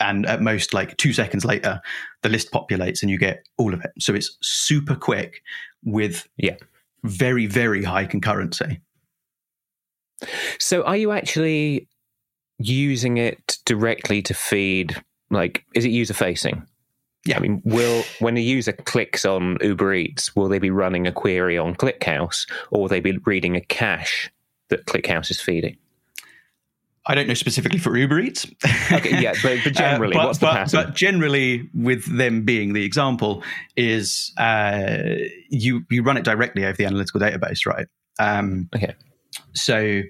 [0.00, 1.82] and at most, like two seconds later,
[2.22, 3.92] the list populates and you get all of it.
[3.98, 5.42] So it's super quick
[5.84, 6.56] with yeah,
[7.02, 8.80] very very high concurrency.
[10.58, 11.88] So, are you actually
[12.58, 15.02] using it directly to feed?
[15.30, 16.66] Like, is it user facing?
[17.26, 17.38] Yeah.
[17.38, 21.12] I mean, will when a user clicks on Uber Eats, will they be running a
[21.12, 24.30] query on ClickHouse, or will they be reading a cache
[24.68, 25.78] that ClickHouse is feeding?
[27.06, 28.46] I don't know specifically for Uber Eats.
[28.92, 30.84] okay, yeah, but, but generally, uh, but, what's the but, pattern?
[30.84, 33.42] But generally, with them being the example,
[33.76, 34.98] is uh,
[35.50, 37.86] you you run it directly over the analytical database, right?
[38.18, 38.94] Um, okay.
[39.54, 40.02] So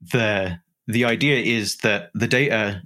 [0.00, 2.82] the the idea is that the data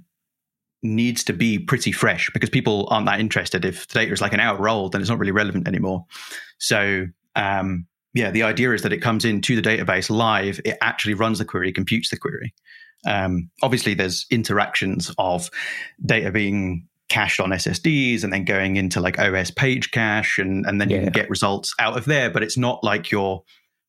[0.81, 3.63] needs to be pretty fresh because people aren't that interested.
[3.63, 6.05] If the data is like an hour old, then it's not really relevant anymore.
[6.57, 10.59] So um, yeah, the idea is that it comes into the database live.
[10.65, 12.53] It actually runs the query, computes the query.
[13.05, 15.49] Um, obviously, there's interactions of
[16.05, 20.79] data being cached on SSDs and then going into like OS page cache, and, and
[20.79, 20.97] then yeah.
[20.97, 22.29] you can get results out of there.
[22.29, 23.43] But it's not like you're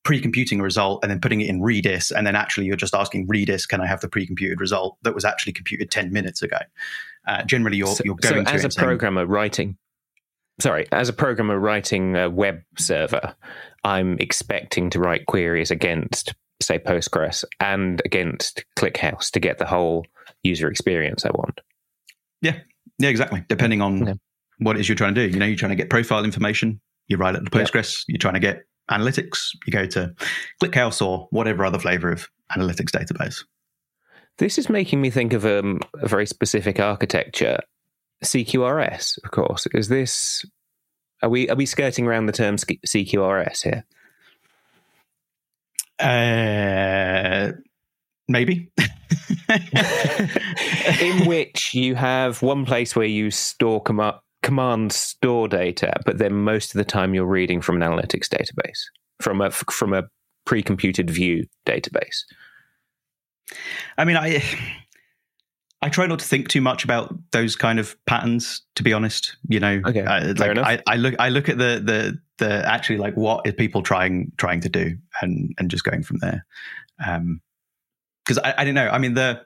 [0.05, 3.27] pre-computing a result and then putting it in Redis, and then actually you're just asking
[3.27, 6.59] Redis, "Can I have the pre-computed result that was actually computed ten minutes ago?"
[7.27, 9.77] Uh, generally, you're so, you're going so as a programmer saying, writing.
[10.61, 13.35] Sorry, as a programmer writing a web server,
[13.83, 20.05] I'm expecting to write queries against say Postgres and against ClickHouse to get the whole
[20.43, 21.59] user experience I want.
[22.41, 22.59] Yeah,
[22.99, 23.43] yeah, exactly.
[23.49, 24.19] Depending on okay.
[24.59, 25.33] what it is you're trying to do.
[25.33, 28.05] You know, you're trying to get profile information, you write it to Postgres.
[28.07, 28.13] Yep.
[28.13, 30.13] You're trying to get analytics, you go to
[30.61, 33.43] ClickHouse or whatever other flavor of analytics database.
[34.37, 37.59] This is making me think of um, a very specific architecture,
[38.23, 39.17] CQRS.
[39.23, 40.45] Of course, is this?
[41.21, 43.85] Are we are we skirting around the term CQRS here?
[45.97, 47.53] Uh,
[48.27, 48.69] maybe.
[51.01, 56.33] in which you have one place where you store com- command store data, but then
[56.33, 58.79] most of the time you're reading from an analytics database,
[59.19, 60.03] from a from a
[60.45, 62.23] pre-computed view database.
[63.97, 64.43] I mean, I
[65.81, 68.61] I try not to think too much about those kind of patterns.
[68.75, 71.81] To be honest, you know, okay, I, like I, I, look I look at the
[71.83, 76.03] the the actually like what is people trying trying to do and and just going
[76.03, 76.45] from there
[77.05, 77.41] um
[78.23, 79.41] because I, I don't know i mean the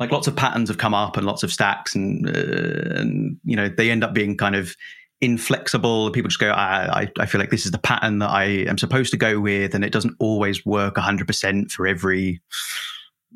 [0.00, 3.54] like lots of patterns have come up and lots of stacks and uh, and you
[3.54, 4.74] know they end up being kind of
[5.20, 6.10] inflexible.
[6.10, 9.10] People just go I, I feel like this is the pattern that i am supposed
[9.10, 12.40] to go with and it doesn't always work 100% for every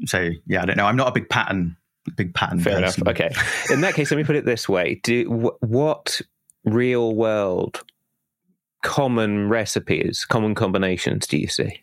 [0.06, 0.86] so yeah i don't know.
[0.86, 1.76] I'm not a big pattern
[2.16, 3.02] big pattern fair person.
[3.02, 3.30] enough okay.
[3.70, 5.00] In that case let me put it this way.
[5.04, 6.20] Do what
[6.64, 7.84] real world
[8.82, 11.80] common recipes, common combinations do you see?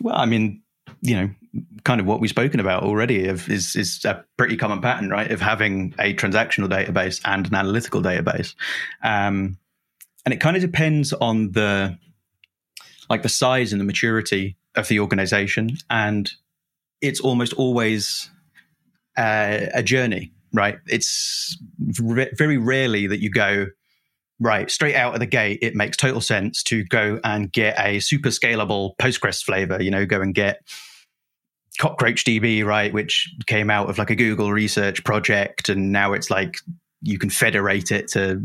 [0.00, 0.62] Well, I mean,
[1.00, 1.30] you know,
[1.84, 5.30] kind of what we've spoken about already of, is is a pretty common pattern, right?
[5.30, 8.54] Of having a transactional database and an analytical database,
[9.02, 9.58] um,
[10.24, 11.98] and it kind of depends on the
[13.08, 16.30] like the size and the maturity of the organization, and
[17.00, 18.30] it's almost always
[19.16, 20.78] uh, a journey, right?
[20.86, 23.66] It's very rarely that you go,
[24.40, 28.00] right, straight out of the gate, it makes total sense to go and get a
[28.00, 30.62] super scalable Postgres flavor, you know, go and get
[31.78, 35.68] Cockroach DB, right, which came out of like a Google research project.
[35.68, 36.56] And now it's like
[37.02, 38.42] you can federate it to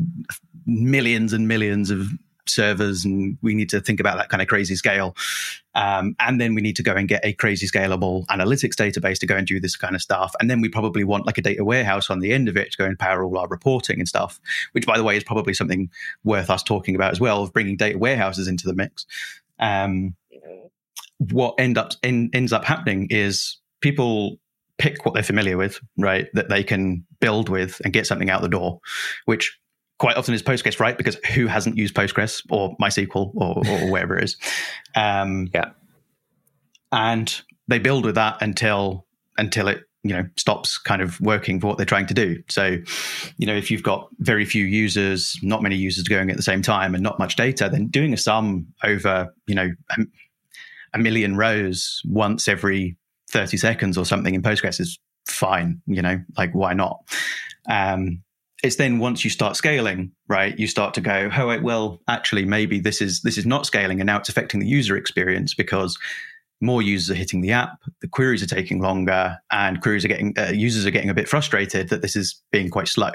[0.66, 2.08] millions and millions of
[2.46, 5.16] servers and we need to think about that kind of crazy scale
[5.76, 9.26] um, and then we need to go and get a crazy scalable analytics database to
[9.26, 11.64] go and do this kind of stuff and then we probably want like a data
[11.64, 14.40] warehouse on the end of it to go and power all our reporting and stuff
[14.74, 15.90] which by the way is probably something
[16.24, 19.06] worth us talking about as well of bringing data warehouses into the mix
[19.60, 20.16] um,
[21.32, 24.38] what end up in, ends up happening is people
[24.78, 26.28] pick what they're familiar with, right?
[26.34, 28.80] That they can build with and get something out the door,
[29.26, 29.58] which
[30.00, 30.98] quite often is Postgres, right?
[30.98, 34.38] Because who hasn't used Postgres or MySQL or, or wherever it is?
[34.96, 35.70] Um, yeah.
[36.92, 39.06] And they build with that until
[39.38, 42.44] until it you know stops kind of working for what they're trying to do.
[42.50, 42.78] So,
[43.38, 46.62] you know, if you've got very few users, not many users going at the same
[46.62, 49.72] time, and not much data, then doing a sum over you know
[50.94, 52.98] a, million rows once every
[53.32, 55.82] 30 seconds or something in Postgres is fine.
[55.86, 57.00] You know, like why not?
[57.70, 58.24] Um,
[58.64, 62.46] it's then once you start scaling, right, you start to go, oh, wait, well, actually,
[62.46, 65.98] maybe this is this is not scaling, and now it's affecting the user experience because
[66.62, 70.34] more users are hitting the app, the queries are taking longer, and queries are getting
[70.38, 73.12] uh, users are getting a bit frustrated that this is being quite slow.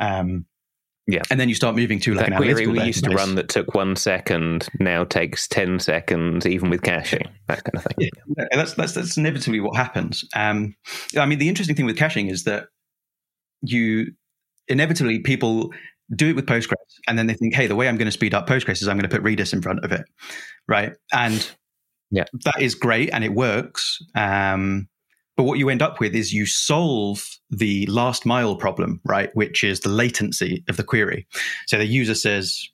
[0.00, 0.46] Um,
[1.06, 3.34] yeah, and then you start moving to like that an query we used to run
[3.34, 8.10] that took one second now takes ten seconds, even with caching, that kind of thing.
[8.38, 10.24] Yeah, that's that's that's inevitably what happens.
[10.34, 10.74] Um,
[11.18, 12.66] I mean, the interesting thing with caching is that
[13.62, 14.12] you
[14.68, 15.72] inevitably people
[16.14, 16.76] do it with Postgres
[17.08, 18.96] and then they think, hey, the way I'm going to speed up Postgres is I'm
[18.96, 20.02] going to put Redis in front of it.
[20.68, 20.92] Right.
[21.12, 21.48] And
[22.10, 23.98] yeah, that is great and it works.
[24.14, 24.88] Um,
[25.36, 29.34] but what you end up with is you solve the last mile problem, right?
[29.34, 31.26] Which is the latency of the query.
[31.66, 32.68] So the user says,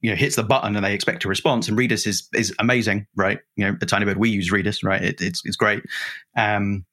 [0.00, 1.68] you know, hits the button and they expect a response.
[1.68, 3.38] And Redis is is amazing, right?
[3.56, 5.02] You know, the Tinybird we use Redis, right?
[5.02, 5.82] It, it's it's great.
[6.36, 6.84] Um,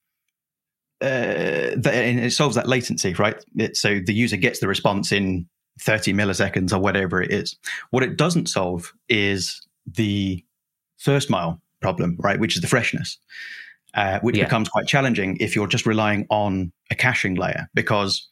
[1.02, 3.42] uh, the, and it solves that latency, right?
[3.58, 5.48] It, so the user gets the response in
[5.82, 7.58] 30 milliseconds or whatever it is.
[7.92, 10.44] What it doesn't solve is the
[10.98, 12.40] first mile problem, right?
[12.40, 13.18] Which is the freshness,
[13.94, 14.44] uh, which yeah.
[14.44, 18.28] becomes quite challenging if you're just relying on a caching layer because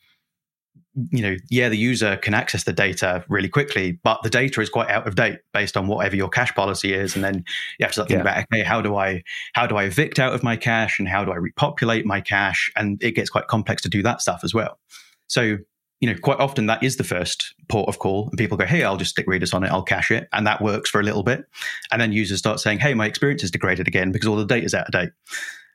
[1.11, 4.69] you know, yeah, the user can access the data really quickly, but the data is
[4.69, 7.13] quite out of date based on whatever your cache policy is.
[7.13, 7.45] And then
[7.77, 8.21] you have to think yeah.
[8.21, 9.21] about, okay, how do I
[9.53, 12.71] how do I evict out of my cache and how do I repopulate my cache?
[12.75, 14.79] And it gets quite complex to do that stuff as well.
[15.27, 15.57] So,
[15.99, 18.27] you know, quite often that is the first port of call.
[18.29, 20.27] And people go, hey, I'll just stick Redis on it, I'll cache it.
[20.31, 21.45] And that works for a little bit.
[21.91, 24.65] And then users start saying, hey, my experience is degraded again because all the data
[24.65, 25.09] is out of date.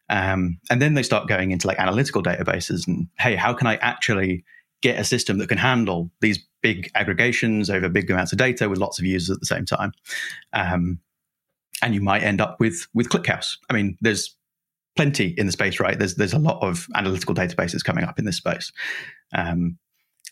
[0.09, 3.77] Um, and then they start going into like analytical databases and hey, how can I
[3.77, 4.45] actually
[4.83, 8.79] get a system that can handle these big aggregations over big amounts of data with
[8.79, 9.93] lots of users at the same time.
[10.53, 10.99] Um,
[11.83, 13.57] and you might end up with with ClickHouse.
[13.71, 14.37] I mean, there's
[14.95, 15.99] plenty in the space, right?
[15.99, 18.73] There's there's a lot of analytical databases coming up in this space.
[19.33, 19.79] Um,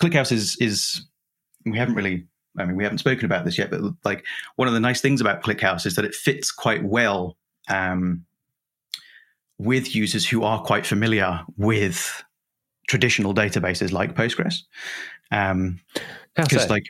[0.00, 1.02] ClickHouse is is
[1.64, 2.26] we haven't really.
[2.58, 4.24] I mean, we haven't spoken about this yet, but like
[4.56, 7.36] one of the nice things about ClickHouse is that it fits quite well
[7.68, 8.24] um,
[9.56, 12.24] with users who are quite familiar with
[12.88, 14.62] traditional databases like Postgres.
[15.30, 15.80] Um,
[16.34, 16.86] because like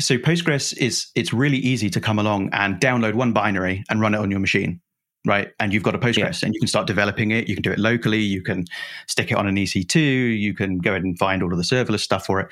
[0.00, 4.14] so Postgres is it's really easy to come along and download one binary and run
[4.14, 4.80] it on your machine,
[5.24, 5.50] right?
[5.60, 6.46] And you've got a Postgres yeah.
[6.46, 7.48] and you can start developing it.
[7.48, 8.18] You can do it locally.
[8.18, 8.64] You can
[9.06, 10.38] stick it on an EC2.
[10.38, 12.48] You can go ahead and find all of the serverless stuff for it.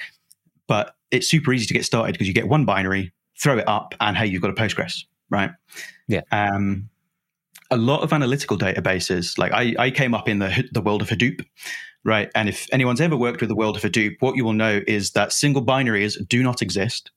[0.66, 3.94] But it's super easy to get started because you get one binary, throw it up,
[4.00, 5.50] and hey, you've got a Postgres, right?
[6.06, 6.22] Yeah.
[6.30, 6.88] Um,
[7.70, 11.08] a lot of analytical databases, like I, I came up in the the world of
[11.08, 11.44] Hadoop,
[12.04, 12.30] right?
[12.34, 15.12] And if anyone's ever worked with the world of Hadoop, what you will know is
[15.12, 17.10] that single binaries do not exist.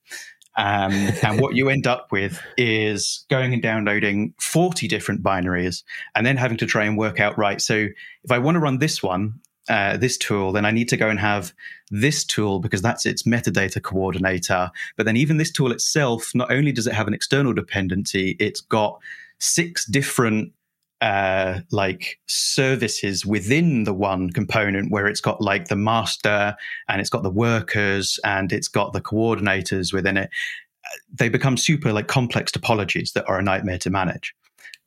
[0.56, 0.94] Um,
[1.24, 5.84] and what you end up with is going and downloading 40 different binaries
[6.16, 7.88] and then having to try and work out, right, so
[8.24, 9.40] if I want to run this one,
[9.70, 11.54] uh, this tool, then I need to go and have
[11.90, 14.70] this tool because that's its metadata coordinator.
[14.98, 18.62] But then even this tool itself, not only does it have an external dependency, it's
[18.62, 19.00] got
[19.40, 20.52] six different
[21.04, 26.56] uh, like services within the one component where it's got like the master
[26.88, 30.30] and it's got the workers and it's got the coordinators within it
[31.14, 34.34] they become super like complex topologies that are a nightmare to manage.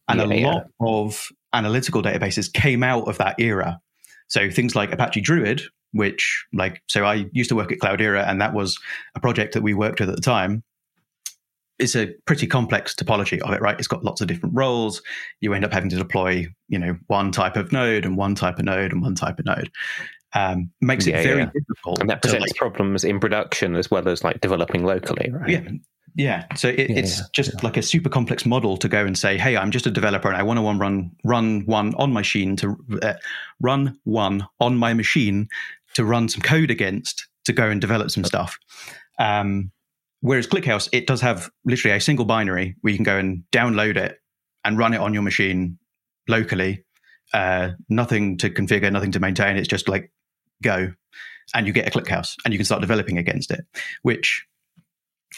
[0.08, 0.46] And yeah, a yeah.
[0.46, 3.78] lot of analytical databases came out of that era.
[4.28, 5.62] So things like apache druid
[5.92, 8.76] which like so i used to work at cloudera and that was
[9.14, 10.62] a project that we worked with at the time
[11.78, 13.78] it's a pretty complex topology of it, right?
[13.78, 15.02] It's got lots of different roles.
[15.40, 18.58] You end up having to deploy, you know, one type of node and one type
[18.58, 19.70] of node and one type of node.
[20.34, 21.50] Um, makes yeah, it very yeah.
[21.52, 22.00] difficult.
[22.00, 25.48] And that presents like, problems in production as well as like developing locally, right?
[25.48, 25.60] Yeah.
[26.18, 29.36] Yeah, so it, yeah, it's just like a super complex model to go and say,
[29.36, 32.56] "Hey, I'm just a developer, and I want to run run one on my machine
[32.56, 33.12] to uh,
[33.60, 35.46] run one on my machine
[35.92, 38.58] to run some code against to go and develop some stuff."
[39.18, 39.72] Um,
[40.20, 43.96] Whereas ClickHouse, it does have literally a single binary where you can go and download
[43.96, 44.18] it
[44.64, 45.78] and run it on your machine
[46.28, 46.84] locally.
[47.32, 49.56] Uh, nothing to configure, nothing to maintain.
[49.56, 50.10] It's just like
[50.62, 50.92] go,
[51.54, 53.64] and you get a ClickHouse, and you can start developing against it.
[54.02, 54.46] Which,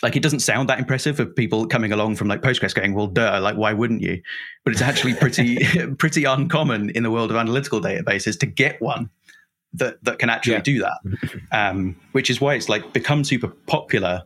[0.02, 3.06] like, it doesn't sound that impressive for people coming along from like Postgres, going, "Well,
[3.08, 4.22] duh, like, why wouldn't you?"
[4.64, 5.58] But it's actually pretty
[5.98, 9.10] pretty uncommon in the world of analytical databases to get one
[9.74, 10.60] that that can actually yeah.
[10.60, 11.40] do that.
[11.52, 14.24] Um, which is why it's like become super popular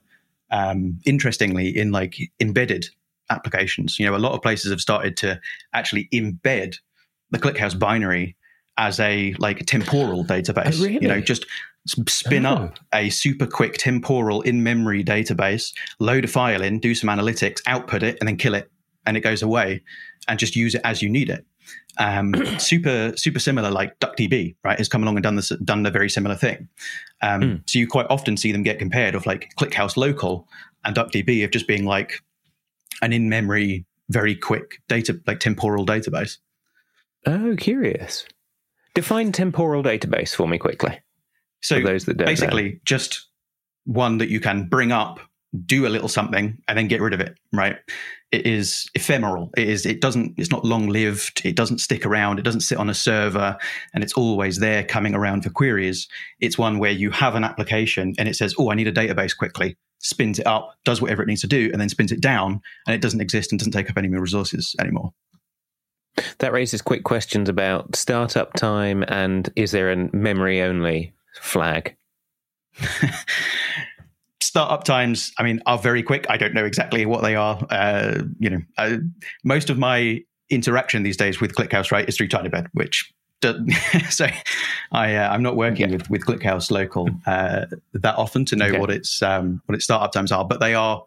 [0.53, 2.87] um, interestingly in like embedded
[3.31, 3.99] applications.
[3.99, 5.41] You know, a lot of places have started to
[5.75, 6.77] actually embed
[7.31, 8.37] the ClickHouse binary
[8.77, 10.79] as a like temporal database.
[10.79, 10.99] Oh, really?
[11.01, 11.47] You know, just
[11.87, 12.55] spin oh.
[12.55, 17.61] up a super quick temporal in memory database, load a file in, do some analytics,
[17.67, 18.71] output it, and then kill it,
[19.07, 19.83] and it goes away,
[20.29, 21.45] and just use it as you need it.
[21.99, 25.91] Um, super super similar like DuckDB, right, has come along and done this done a
[25.91, 26.69] very similar thing.
[27.21, 27.71] Um, mm.
[27.71, 30.49] So you quite often see them get compared of like ClickHouse Local
[30.85, 32.23] and DuckDB of just being like
[33.03, 36.39] an in memory, very quick data like temporal database.
[37.27, 38.27] Oh, curious.
[38.95, 41.01] Define temporal database for me quickly.
[41.61, 42.79] So those that basically know.
[42.85, 43.29] just
[43.85, 45.21] one that you can bring up
[45.67, 47.77] do a little something and then get rid of it right
[48.33, 49.51] it is ephemeral.
[49.57, 52.39] It is it doesn't it's not long lived it doesn't stick around.
[52.39, 53.57] It doesn't sit on a server
[53.93, 56.09] and it's always there coming around for queries.
[56.41, 59.37] It's one where you have an application and it says oh i need a database
[59.37, 59.77] quickly.
[59.99, 62.95] Spins it up does whatever it needs to do and then spins it down and
[62.95, 65.13] it doesn't exist and doesn't take up any more resources anymore.
[66.39, 71.97] That raises quick questions about startup time and is there a memory only flag?
[74.53, 76.27] startup times, I mean, are very quick.
[76.29, 77.59] I don't know exactly what they are.
[77.71, 78.99] Uh, you know, uh,
[79.45, 83.11] most of my interaction these days with ClickHouse, right, is through Tinybird, which
[84.11, 84.27] so
[84.93, 85.97] I uh, I'm not working yeah.
[85.97, 88.79] with with ClickHouse local uh, that often to know okay.
[88.79, 91.03] what its um, what its startup times are, but they are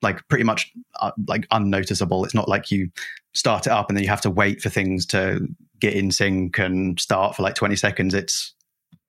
[0.00, 2.24] like pretty much uh, like unnoticeable.
[2.24, 2.90] It's not like you
[3.34, 5.46] start it up and then you have to wait for things to
[5.80, 8.14] get in sync and start for like 20 seconds.
[8.14, 8.54] It's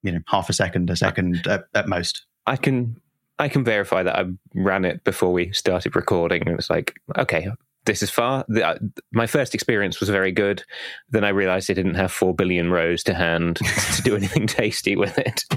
[0.03, 2.25] you know half a second, a second at, at most.
[2.45, 3.01] I can
[3.37, 7.49] I can verify that I ran it before we started recording, and it's like okay.
[7.85, 8.43] This is far.
[8.63, 8.79] Uh,
[9.11, 10.63] my first experience was very good.
[11.11, 13.57] Then I realized I didn't have four billion rows to hand
[13.95, 15.43] to do anything tasty with it.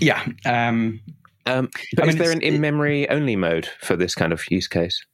[0.00, 1.00] yeah, um,
[1.46, 4.66] um, but I mean, is there an in-memory only mode for this kind of use
[4.66, 5.04] case?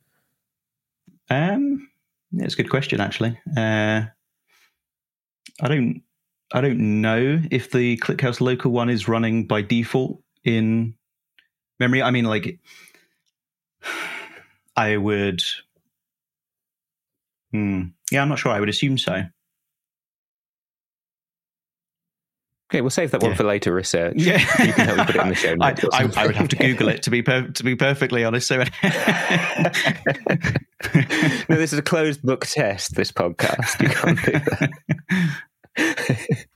[1.28, 1.88] Um,
[2.32, 3.38] it's a good question, actually.
[3.56, 4.04] Uh,
[5.60, 6.02] I don't,
[6.54, 10.94] I don't know if the ClickHouse local one is running by default in
[11.78, 12.02] memory.
[12.02, 12.58] I mean, like,
[14.76, 15.42] I would.
[17.52, 18.52] Hmm, yeah, I'm not sure.
[18.52, 19.24] I would assume so.
[22.72, 23.36] Okay, we'll save that one yeah.
[23.36, 24.14] for later research.
[24.16, 25.84] Yeah, you can help me put it in the show notes.
[25.92, 28.48] I, I, I would have to Google it to be per- to be perfectly honest.
[28.48, 28.64] So, no,
[31.48, 32.94] this is a closed book test.
[32.94, 34.32] This podcast, you can't do
[35.76, 36.46] that.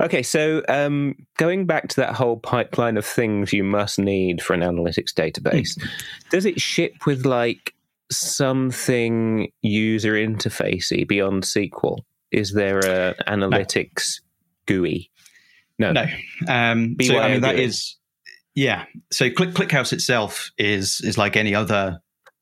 [0.00, 4.54] okay, so um, going back to that whole pipeline of things you must need for
[4.54, 5.88] an analytics database, mm.
[6.30, 7.74] does it ship with like
[8.10, 11.98] something user interfacey beyond SQL?
[12.30, 14.20] Is there a analytics
[14.68, 14.80] no.
[14.80, 15.10] GUI?
[15.78, 16.06] No, no.
[16.48, 17.96] Um, so I mean that is
[18.54, 18.84] yeah.
[19.10, 22.00] So Click ClickHouse itself is is like any other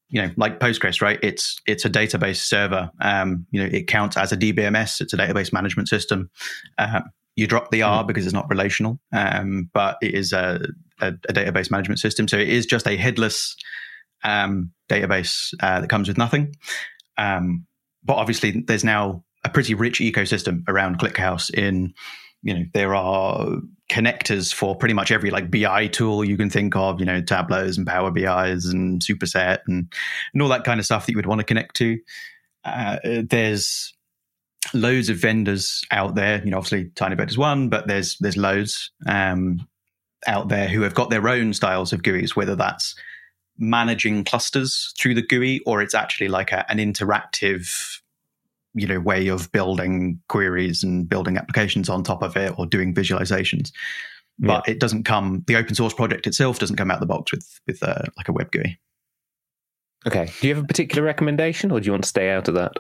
[0.09, 1.19] you know like Postgres, right?
[1.23, 2.91] It's it's a database server.
[3.01, 5.01] Um, you know, it counts as a DBMS.
[5.01, 6.31] It's a database management system.
[6.77, 7.01] Uh,
[7.37, 8.07] you drop the R mm.
[8.07, 10.61] because it's not relational, um, but it is a,
[11.01, 12.27] a, a, database management system.
[12.27, 13.55] So it is just a headless
[14.25, 16.57] um, database uh, that comes with nothing.
[17.17, 17.65] Um,
[18.03, 21.95] but obviously, there's now a pretty rich ecosystem around ClickHouse in
[22.43, 23.59] you know there are
[23.91, 27.79] connectors for pretty much every like BI tool you can think of, you know, Tableaus
[27.79, 29.93] and Power BIs and Superset and
[30.33, 31.99] and all that kind of stuff that you would want to connect to.
[32.65, 33.95] Uh, there's
[34.75, 36.43] loads of vendors out there.
[36.45, 39.67] You know, obviously Tinybird is one, but there's there's loads um,
[40.27, 42.95] out there who have got their own styles of GUIs, whether that's
[43.59, 47.99] managing clusters through the GUI or it's actually like a, an interactive
[48.75, 52.95] you know way of building queries and building applications on top of it or doing
[52.95, 53.71] visualizations
[54.39, 54.75] but yeah.
[54.75, 57.61] it doesn't come the open source project itself doesn't come out of the box with
[57.67, 58.79] with uh, like a web GUI.
[60.07, 60.31] Okay.
[60.41, 62.73] Do you have a particular recommendation, or do you want to stay out of that?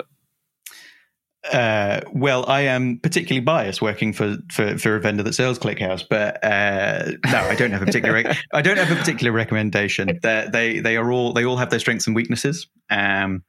[1.52, 6.04] Uh, well, I am particularly biased working for, for, for a vendor that sells ClickHouse,
[6.08, 8.34] but uh, no, I don't have a particular.
[8.52, 10.18] I don't have a particular recommendation.
[10.22, 12.68] They're, they they are all they all have their strengths and weaknesses.
[12.90, 13.44] Um,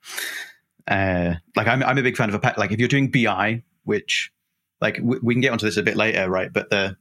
[0.89, 2.57] uh, like I'm, I'm a big fan of a pack.
[2.57, 4.31] Like if you're doing BI, which
[4.81, 6.51] like w- we can get onto this a bit later, right?
[6.51, 6.97] But the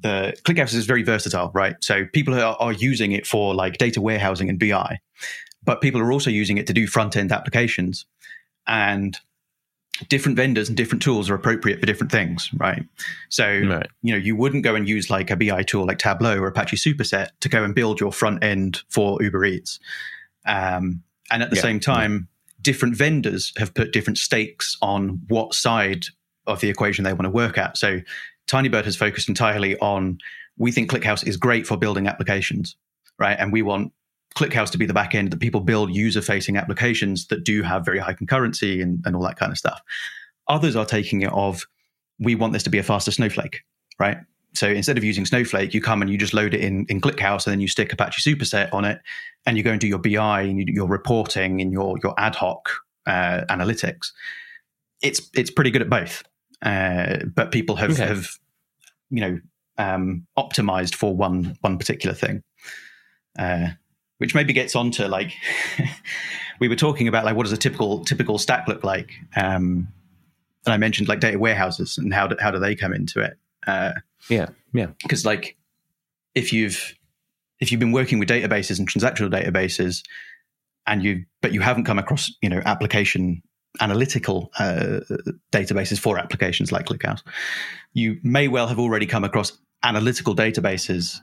[0.00, 1.76] the ClickHouse is very versatile, right?
[1.80, 5.00] So people are, are using it for like data warehousing and BI,
[5.62, 8.06] but people are also using it to do front end applications,
[8.66, 9.18] and
[10.08, 12.84] different vendors and different tools are appropriate for different things, right?
[13.30, 13.86] So right.
[14.02, 16.76] you know you wouldn't go and use like a BI tool like Tableau or Apache
[16.76, 19.80] Superset to go and build your front end for Uber Eats,
[20.46, 21.62] um, and at the yeah.
[21.62, 22.28] same time
[22.62, 26.06] different vendors have put different stakes on what side
[26.46, 27.76] of the equation they want to work at.
[27.76, 28.00] So
[28.48, 30.18] Tinybird has focused entirely on
[30.58, 32.76] we think ClickHouse is great for building applications,
[33.18, 33.36] right?
[33.38, 33.92] And we want
[34.36, 37.84] ClickHouse to be the back end that people build user facing applications that do have
[37.84, 39.80] very high concurrency and, and all that kind of stuff.
[40.48, 41.66] Others are taking it of
[42.18, 43.62] we want this to be a faster Snowflake,
[43.98, 44.18] right?
[44.54, 47.46] So instead of using Snowflake, you come and you just load it in, in ClickHouse
[47.46, 49.00] and then you stick Apache Superset on it
[49.46, 52.34] and you go and do your BI and you your reporting and your, your ad
[52.34, 52.70] hoc
[53.06, 54.12] uh, analytics.
[55.02, 56.22] It's, it's pretty good at both.
[56.60, 58.06] Uh, but people have, okay.
[58.06, 58.28] have
[59.10, 59.40] you know,
[59.78, 62.42] um, optimized for one, one particular thing.
[63.38, 63.68] Uh,
[64.22, 65.32] which maybe gets onto like
[66.60, 69.88] we were talking about like what does a typical typical stack look like um,
[70.64, 73.36] and i mentioned like data warehouses and how do, how do they come into it
[73.66, 73.92] uh,
[74.28, 74.88] yeah, yeah.
[75.02, 75.56] Because like
[76.34, 76.94] if you've
[77.60, 80.02] if you've been working with databases and transactional databases,
[80.86, 83.42] and you but you haven't come across you know application
[83.80, 85.00] analytical uh,
[85.50, 87.22] databases for applications like ClickHouse,
[87.94, 91.20] you may well have already come across analytical databases,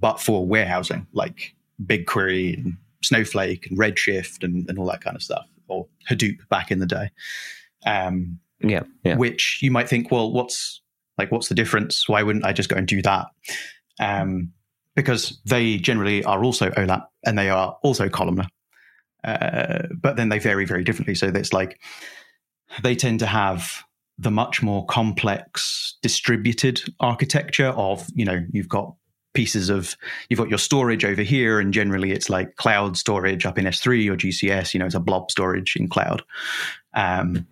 [0.00, 1.54] but for warehousing like
[1.84, 6.70] BigQuery and Snowflake and Redshift and, and all that kind of stuff, or Hadoop back
[6.70, 7.10] in the day.
[7.84, 9.16] Um, yeah, yeah.
[9.16, 10.82] Which you might think, well, what's
[11.20, 12.08] like, what's the difference?
[12.08, 13.26] Why wouldn't I just go and do that?
[14.00, 14.52] Um,
[14.96, 18.48] because they generally are also OLAP and they are also columnar.
[19.22, 21.14] Uh, but then they vary very differently.
[21.14, 21.78] So it's like
[22.82, 23.84] they tend to have
[24.18, 28.94] the much more complex distributed architecture of, you know, you've got
[29.32, 29.96] pieces of
[30.28, 34.10] you've got your storage over here and generally it's like cloud storage up in s3
[34.10, 36.20] or gcs you know it's a blob storage in cloud
[36.94, 37.46] um,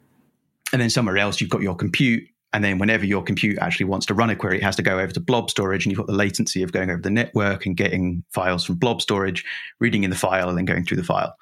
[0.73, 4.07] and then somewhere else you've got your compute and then whenever your compute actually wants
[4.07, 6.07] to run a query, it has to go over to blob storage, and you've got
[6.07, 9.45] the latency of going over the network and getting files from blob storage,
[9.81, 11.37] reading in the file, and then going through the file,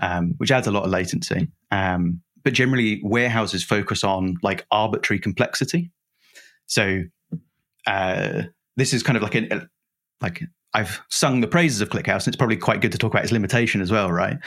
[0.00, 1.48] um, which adds a lot of latency.
[1.70, 5.90] Um, but generally, warehouses focus on like arbitrary complexity.
[6.66, 7.02] So
[7.86, 8.42] uh,
[8.76, 9.68] this is kind of like a
[10.20, 10.42] like
[10.74, 13.32] I've sung the praises of ClickHouse, and it's probably quite good to talk about its
[13.32, 14.38] limitation as well, right?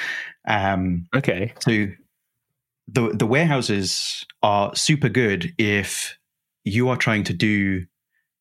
[0.48, 1.54] Um, okay.
[1.60, 1.88] So
[2.92, 6.18] the the warehouses are super good if
[6.64, 7.86] you are trying to do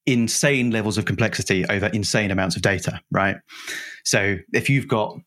[0.07, 3.37] insane levels of complexity over insane amounts of data, right?
[4.05, 5.19] So if you've got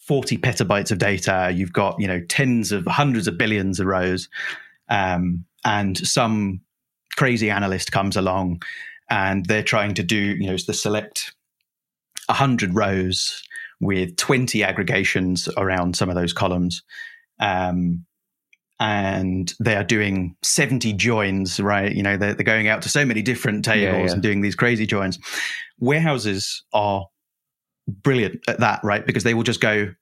[0.00, 4.28] 40 petabytes of data, you've got, you know, tens of hundreds of billions of rows,
[4.88, 6.60] um, and some
[7.16, 8.62] crazy analyst comes along
[9.10, 11.34] and they're trying to do, you know, the select
[12.26, 13.42] 100 rows
[13.80, 16.82] with 20 aggregations around some of those columns.
[17.38, 18.04] Um,
[18.82, 21.94] and they are doing 70 joins, right?
[21.94, 24.12] You know, they're, they're going out to so many different tables yeah, yeah.
[24.12, 25.20] and doing these crazy joins.
[25.78, 27.06] Warehouses are
[27.86, 29.06] brilliant at that, right?
[29.06, 29.94] Because they will just go,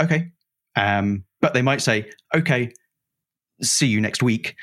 [0.00, 0.30] okay.
[0.76, 2.72] Um, but they might say, okay,
[3.60, 4.56] see you next week.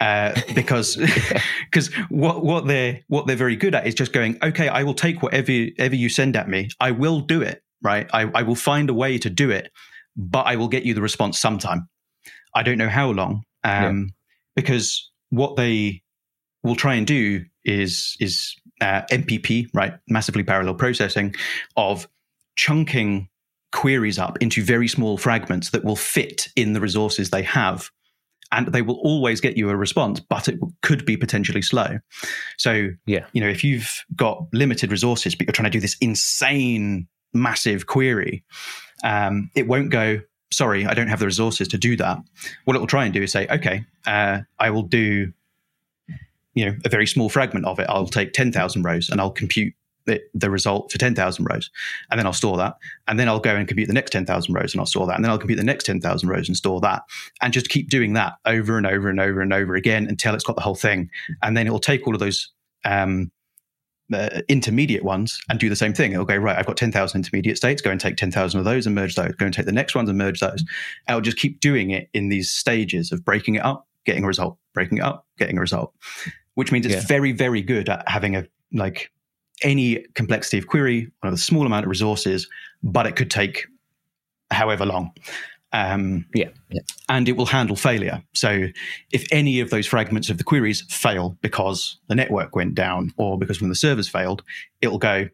[0.00, 0.96] Uh, because
[1.70, 4.94] because what what they're what they're very good at is just going okay I will
[4.94, 8.54] take whatever ever you send at me I will do it right I, I will
[8.54, 9.70] find a way to do it
[10.16, 11.86] but I will get you the response sometime
[12.54, 14.04] I don't know how long, um, yeah.
[14.56, 16.02] because what they
[16.62, 19.94] will try and do is is uh, MPP, right?
[20.08, 21.34] Massively parallel processing
[21.76, 22.08] of
[22.56, 23.28] chunking
[23.72, 27.90] queries up into very small fragments that will fit in the resources they have.
[28.52, 32.00] And they will always get you a response, but it could be potentially slow.
[32.58, 33.26] So, yeah.
[33.32, 37.86] you know, if you've got limited resources, but you're trying to do this insane, massive
[37.86, 38.44] query,
[39.04, 40.20] um, it won't go,
[40.52, 42.18] sorry, I don't have the resources to do that.
[42.64, 45.32] What it will try and do is say, okay, uh, I will do,
[46.54, 47.86] you know, a very small fragment of it.
[47.88, 49.74] I'll take 10,000 rows and I'll compute
[50.06, 51.70] the, the result for 10,000 rows.
[52.10, 52.76] And then I'll store that.
[53.06, 55.14] And then I'll go and compute the next 10,000 rows and I'll store that.
[55.14, 57.02] And then I'll compute the next 10,000 rows and store that.
[57.42, 60.44] And just keep doing that over and over and over and over again until it's
[60.44, 61.10] got the whole thing.
[61.42, 62.50] And then it will take all of those
[62.84, 63.30] um,
[64.12, 66.12] uh, intermediate ones and do the same thing.
[66.12, 68.94] It'll go, right, I've got 10,000 intermediate states, go and take 10,000 of those and
[68.94, 70.64] merge those, go and take the next ones and merge those.
[71.06, 74.26] And it'll just keep doing it in these stages of breaking it up, getting a
[74.26, 75.94] result, breaking it up, getting a result,
[76.54, 77.06] which means it's yeah.
[77.06, 79.10] very, very good at having a, like,
[79.62, 82.48] any complexity of query on a small amount of resources,
[82.82, 83.66] but it could take
[84.50, 85.12] however long.
[85.72, 88.22] Um, yeah, yeah, And it will handle failure.
[88.34, 88.66] So
[89.12, 93.38] if any of those fragments of the queries fail because the network went down or
[93.38, 94.42] because when the servers failed,
[94.80, 95.28] it'll go,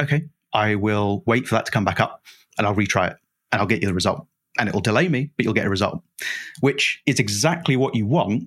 [0.00, 2.22] okay, I will wait for that to come back up
[2.56, 3.16] and I'll retry it
[3.52, 4.26] and I'll get you the result.
[4.58, 6.00] And it'll delay me, but you'll get a result,
[6.60, 8.44] which is exactly what you want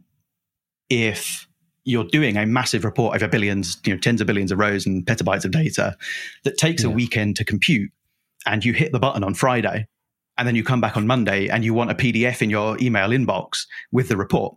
[0.89, 1.47] if
[1.83, 5.05] you're doing a massive report over billions, you know, tens of billions of rows and
[5.05, 5.95] petabytes of data
[6.43, 6.89] that takes yeah.
[6.89, 7.91] a weekend to compute
[8.45, 9.87] and you hit the button on Friday
[10.37, 13.09] and then you come back on Monday and you want a PDF in your email
[13.09, 14.55] inbox with the report,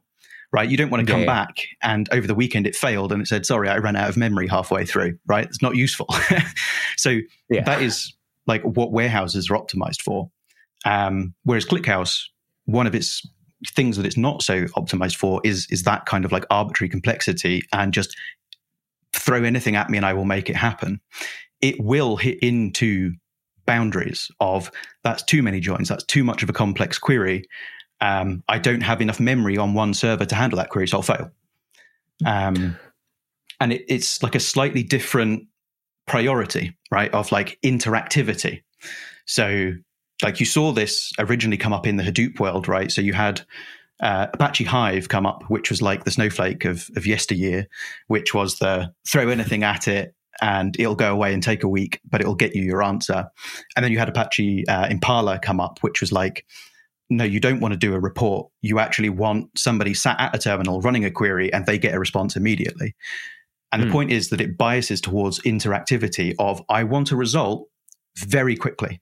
[0.53, 0.69] right?
[0.69, 3.27] You don't want to come yeah, back and over the weekend it failed and it
[3.27, 5.45] said, sorry, I ran out of memory halfway through, right?
[5.45, 6.07] It's not useful.
[6.97, 7.19] so
[7.49, 7.65] yeah.
[7.65, 8.15] that is
[8.47, 10.31] like what warehouses are optimized for.
[10.85, 12.25] Um, whereas ClickHouse,
[12.65, 13.27] one of its
[13.69, 17.63] things that it's not so optimized for is is that kind of like arbitrary complexity
[17.73, 18.17] and just
[19.13, 21.01] throw anything at me and I will make it happen.
[21.61, 23.13] It will hit into
[23.67, 24.71] boundaries of
[25.05, 27.45] that's too many joins, that's too much of a complex query.
[28.01, 31.03] Um, I don't have enough memory on one server to handle that query, so I'll
[31.03, 31.31] fail.
[32.25, 32.77] Um,
[33.61, 35.47] and it, it's like a slightly different
[36.07, 37.13] priority, right?
[37.13, 38.63] Of like interactivity.
[39.27, 39.73] So,
[40.23, 42.91] like you saw this originally come up in the Hadoop world, right?
[42.91, 43.43] So you had
[44.01, 47.67] uh, Apache Hive come up, which was like the snowflake of, of yesteryear,
[48.09, 52.01] which was the throw anything at it, and it'll go away and take a week,
[52.09, 53.27] but it'll get you your answer.
[53.77, 56.47] And then you had Apache uh, Impala come up, which was like,
[57.11, 58.49] no, you don't want to do a report.
[58.63, 61.99] You actually want somebody sat at a terminal running a query and they get a
[61.99, 62.95] response immediately.
[63.73, 63.85] And mm.
[63.85, 63.95] the hmm.
[63.95, 67.69] point is that it biases towards interactivity of I want a result
[68.17, 69.01] very quickly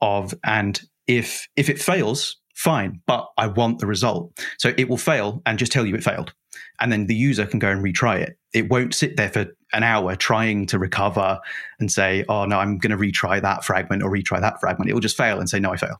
[0.00, 4.32] of and if if it fails, fine, but I want the result.
[4.58, 6.32] So it will fail and just tell you it failed.
[6.80, 8.38] And then the user can go and retry it.
[8.52, 11.38] It won't sit there for an hour trying to recover
[11.78, 14.90] and say, oh, no, I'm going to retry that fragment or retry that fragment.
[14.90, 15.98] It will just fail and say, no, I failed.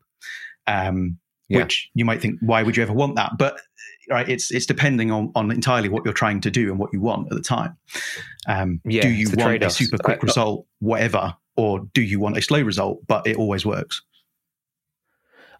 [0.66, 1.58] Um, yeah.
[1.58, 3.32] Which you might think, why would you ever want that?
[3.36, 3.60] But
[4.08, 7.00] right, it's it's depending on, on entirely what you're trying to do and what you
[7.00, 7.76] want at the time.
[8.46, 9.80] Um, yeah, do you want trade-offs.
[9.80, 13.66] a super quick result, whatever, or do you want a slow result, but it always
[13.66, 14.02] works?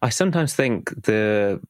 [0.01, 1.61] I sometimes think the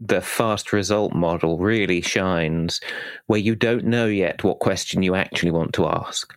[0.00, 2.80] the fast result model really shines
[3.26, 6.34] where you don't know yet what question you actually want to ask.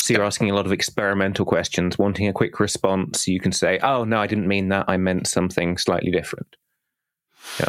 [0.00, 3.26] So you're asking a lot of experimental questions, wanting a quick response.
[3.26, 4.84] You can say, "Oh no, I didn't mean that.
[4.88, 6.56] I meant something slightly different."
[7.58, 7.68] Yeah,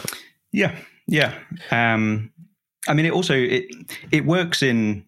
[0.52, 0.76] yeah,
[1.08, 1.34] yeah.
[1.72, 2.32] Um,
[2.88, 3.66] I mean, it also it
[4.12, 5.08] it works in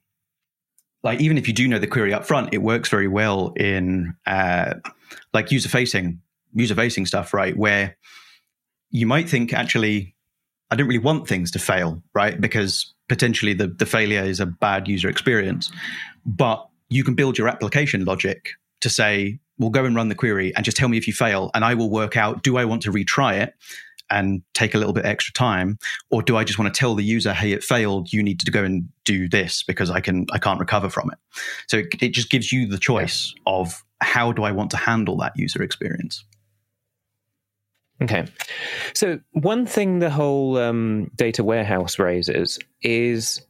[1.03, 4.15] like even if you do know the query up front, it works very well in
[4.25, 4.73] uh,
[5.33, 6.19] like user facing
[6.53, 7.55] user facing stuff, right?
[7.55, 7.95] Where
[8.91, 10.15] you might think actually,
[10.71, 12.39] I don't really want things to fail, right?
[12.39, 15.71] Because potentially the, the failure is a bad user experience.
[16.25, 18.49] But you can build your application logic
[18.81, 21.51] to say, well, go and run the query and just tell me if you fail,
[21.53, 23.53] and I will work out do I want to retry it
[24.09, 25.77] and take a little bit extra time
[26.09, 28.51] or do i just want to tell the user hey it failed you need to
[28.51, 31.17] go and do this because i can i can't recover from it
[31.67, 35.17] so it, it just gives you the choice of how do i want to handle
[35.17, 36.25] that user experience
[38.01, 38.25] Okay.
[38.93, 43.41] So, one thing the whole um, data warehouse raises is,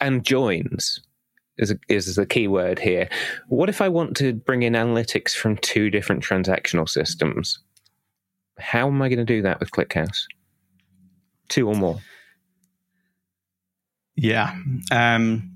[0.00, 1.00] and joins
[1.58, 3.08] is a, is the key word here.
[3.48, 7.60] What if I want to bring in analytics from two different transactional systems?
[8.58, 10.24] How am I going to do that with ClickHouse?
[11.48, 12.00] Two or more?
[14.16, 14.54] Yeah.
[14.90, 15.52] Um,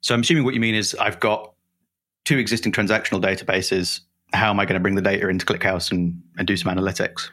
[0.00, 1.54] so, I'm assuming what you mean is I've got
[2.24, 4.00] two existing transactional databases
[4.32, 7.30] how am I going to bring the data into ClickHouse and, and do some analytics?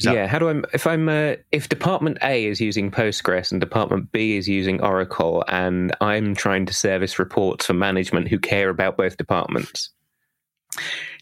[0.00, 0.62] That- yeah, how do I?
[0.72, 5.44] If I'm uh, if Department A is using Postgres and Department B is using Oracle,
[5.48, 9.90] and I'm trying to service reports for management who care about both departments,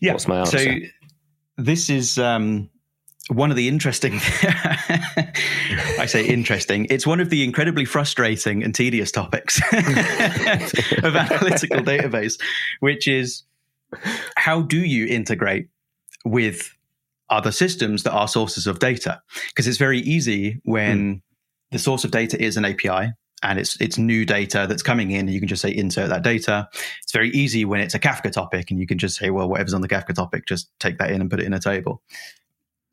[0.00, 0.12] yeah.
[0.12, 0.58] What's my answer?
[0.58, 0.74] So
[1.56, 2.68] this is um,
[3.28, 4.14] one of the interesting.
[5.98, 6.86] I say interesting.
[6.90, 9.74] It's one of the incredibly frustrating and tedious topics of
[11.16, 12.38] analytical database,
[12.80, 13.42] which is
[14.36, 15.68] how do you integrate
[16.24, 16.74] with
[17.30, 19.20] other systems that are sources of data?
[19.48, 21.22] Because it's very easy when mm.
[21.70, 25.20] the source of data is an API and it's it's new data that's coming in
[25.20, 26.68] and you can just say insert that data
[27.02, 29.74] it's very easy when it's a kafka topic and you can just say well whatever's
[29.74, 32.02] on the kafka topic just take that in and put it in a table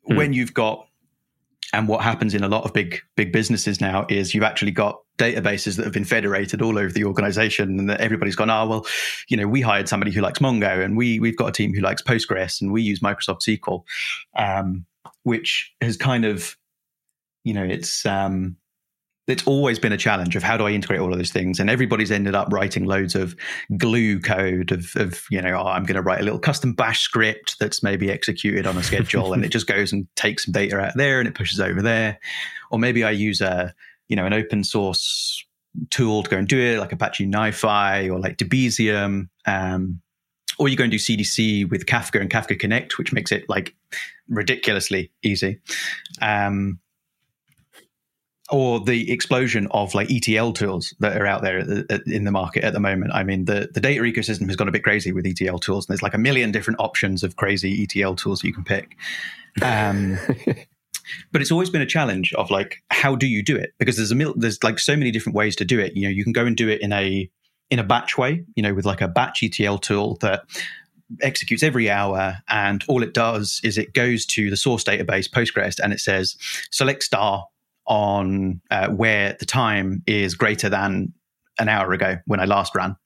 [0.08, 0.16] mm.
[0.16, 0.86] when you've got
[1.74, 5.00] and what happens in a lot of big big businesses now is you've actually got
[5.18, 8.86] databases that have been federated all over the organization and that everybody's gone, oh, well,
[9.28, 11.80] you know, we hired somebody who likes Mongo and we, we've got a team who
[11.80, 13.84] likes Postgres and we use Microsoft SQL,
[14.36, 14.84] um,
[15.22, 16.56] which has kind of,
[17.44, 18.56] you know, it's, um,
[19.26, 21.58] it's always been a challenge of how do I integrate all of those things?
[21.58, 23.34] And everybody's ended up writing loads of
[23.76, 27.00] glue code of, of you know, oh, I'm going to write a little custom bash
[27.00, 30.78] script that's maybe executed on a schedule and it just goes and takes some data
[30.78, 32.18] out there and it pushes over there.
[32.70, 33.74] Or maybe I use a,
[34.08, 35.42] you know, an open source
[35.90, 39.28] tool to go and do it, like Apache NiFi or like Debezium.
[39.46, 40.02] Um,
[40.58, 43.74] or you go and do CDC with Kafka and Kafka Connect, which makes it like
[44.28, 45.60] ridiculously easy.
[46.20, 46.78] Um,
[48.50, 51.60] or the explosion of like ETL tools that are out there
[52.06, 53.12] in the market at the moment.
[53.14, 55.94] I mean, the, the data ecosystem has gone a bit crazy with ETL tools, and
[55.94, 58.96] there's like a million different options of crazy ETL tools you can pick.
[59.62, 60.18] Um,
[61.32, 64.10] but it's always been a challenge of like how do you do it because there's
[64.10, 66.32] a mil- there's like so many different ways to do it you know you can
[66.32, 67.30] go and do it in a
[67.70, 70.44] in a batch way you know with like a batch etl tool that
[71.20, 75.78] executes every hour and all it does is it goes to the source database postgres
[75.78, 76.36] and it says
[76.70, 77.46] select star
[77.86, 81.12] on uh, where the time is greater than
[81.58, 82.96] an hour ago when I last ran,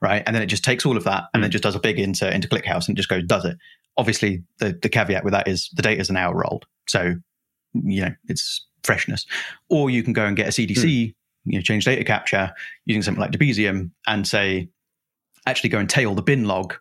[0.00, 0.22] right?
[0.26, 1.44] And then it just takes all of that and mm.
[1.44, 3.56] then just does a big insert into ClickHouse and just goes does it.
[3.96, 7.14] Obviously, the the caveat with that is the data is an hour old, so
[7.74, 9.26] you know it's freshness
[9.68, 11.14] or you can go and get a cdc mm.
[11.44, 12.52] you know change data capture
[12.84, 14.68] using something like debezium and say
[15.46, 16.74] actually go and tail the bin log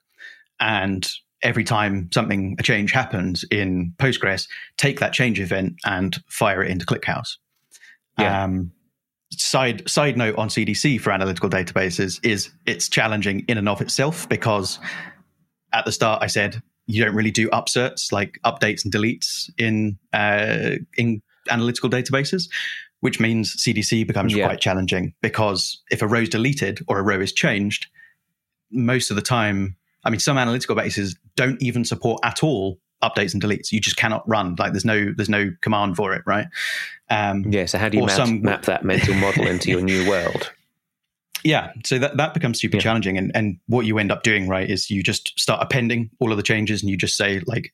[0.60, 1.12] and
[1.44, 6.70] every time something a change happens in postgres take that change event and fire it
[6.70, 7.38] into clickhouse
[8.20, 8.44] yeah.
[8.44, 8.72] um,
[9.32, 14.28] side side note on cdc for analytical databases is it's challenging in and of itself
[14.30, 14.80] because
[15.74, 19.98] at the start i said you don't really do upserts like updates and deletes in
[20.14, 22.50] uh, in analytical databases,
[23.00, 24.46] which means CDC becomes yeah.
[24.46, 27.88] quite challenging because if a row is deleted or a row is changed,
[28.72, 33.34] most of the time, I mean, some analytical bases don't even support at all updates
[33.34, 33.72] and deletes.
[33.72, 34.56] You just cannot run.
[34.58, 36.48] Like there's no there's no command for it, right?
[37.10, 37.66] Um, yeah.
[37.66, 40.52] So how do you map, some, map that mental model into your new world?
[41.44, 42.84] Yeah, so that, that becomes super yeah.
[42.84, 43.18] challenging.
[43.18, 46.38] And, and what you end up doing, right, is you just start appending all of
[46.38, 47.74] the changes and you just say, like,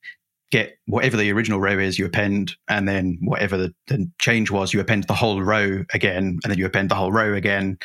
[0.52, 4.74] get whatever the original row is, you append, and then whatever the, the change was,
[4.74, 7.78] you append the whole row again, and then you append the whole row again.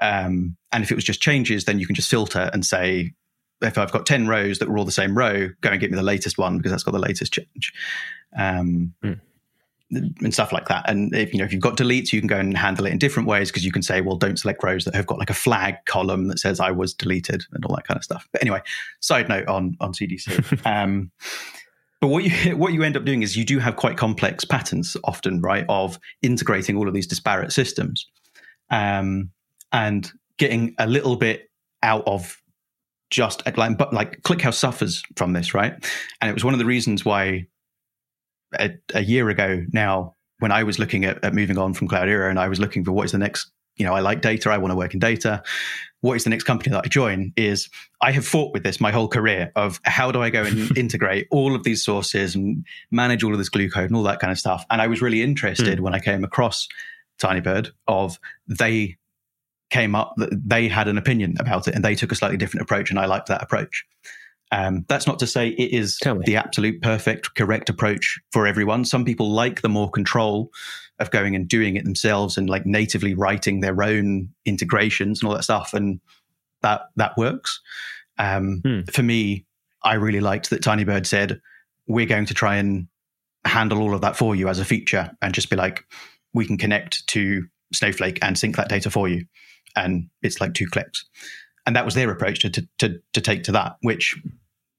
[0.00, 3.12] Um, and if it was just changes, then you can just filter and say,
[3.62, 5.96] if I've got 10 rows that were all the same row, go and get me
[5.96, 7.72] the latest one because that's got the latest change.
[8.36, 9.20] Um, mm.
[10.22, 10.88] And stuff like that.
[10.88, 12.98] And if you know if you've got deletes, you can go and handle it in
[12.98, 15.34] different ways because you can say, well, don't select rows that have got like a
[15.34, 18.26] flag column that says I was deleted and all that kind of stuff.
[18.32, 18.62] But anyway,
[19.00, 20.64] side note on on CDC.
[20.66, 21.10] um,
[22.02, 24.96] but what you what you end up doing is you do have quite complex patterns
[25.04, 28.06] often, right, of integrating all of these disparate systems,
[28.70, 29.30] um,
[29.72, 31.50] and getting a little bit
[31.82, 32.41] out of
[33.12, 35.74] just like but like ClickHouse suffers from this, right?
[36.20, 37.46] And it was one of the reasons why
[38.58, 42.30] a, a year ago now, when I was looking at, at moving on from Cloudera
[42.30, 44.56] and I was looking for what is the next, you know, I like data, I
[44.58, 45.42] want to work in data.
[46.00, 47.32] What is the next company that I join?
[47.36, 47.68] Is
[48.00, 51.28] I have fought with this my whole career of how do I go and integrate
[51.30, 54.32] all of these sources and manage all of this glue code and all that kind
[54.32, 54.64] of stuff.
[54.70, 55.82] And I was really interested mm.
[55.82, 56.66] when I came across
[57.20, 58.96] Tinybird of they
[59.72, 62.62] came up that they had an opinion about it and they took a slightly different
[62.62, 63.84] approach, and I liked that approach.
[64.52, 68.84] Um, that's not to say it is the absolute perfect, correct approach for everyone.
[68.84, 70.50] Some people like the more control
[70.98, 75.34] of going and doing it themselves and like natively writing their own integrations and all
[75.34, 76.00] that stuff, and
[76.60, 77.60] that that works.
[78.18, 78.80] Um, hmm.
[78.92, 79.46] For me,
[79.82, 81.40] I really liked that Tinybird said
[81.86, 82.88] we're going to try and
[83.46, 85.86] handle all of that for you as a feature, and just be like,
[86.34, 89.24] we can connect to Snowflake and sync that data for you
[89.76, 91.04] and it's like two clicks.
[91.66, 94.20] And that was their approach to, to, to, to take to that, which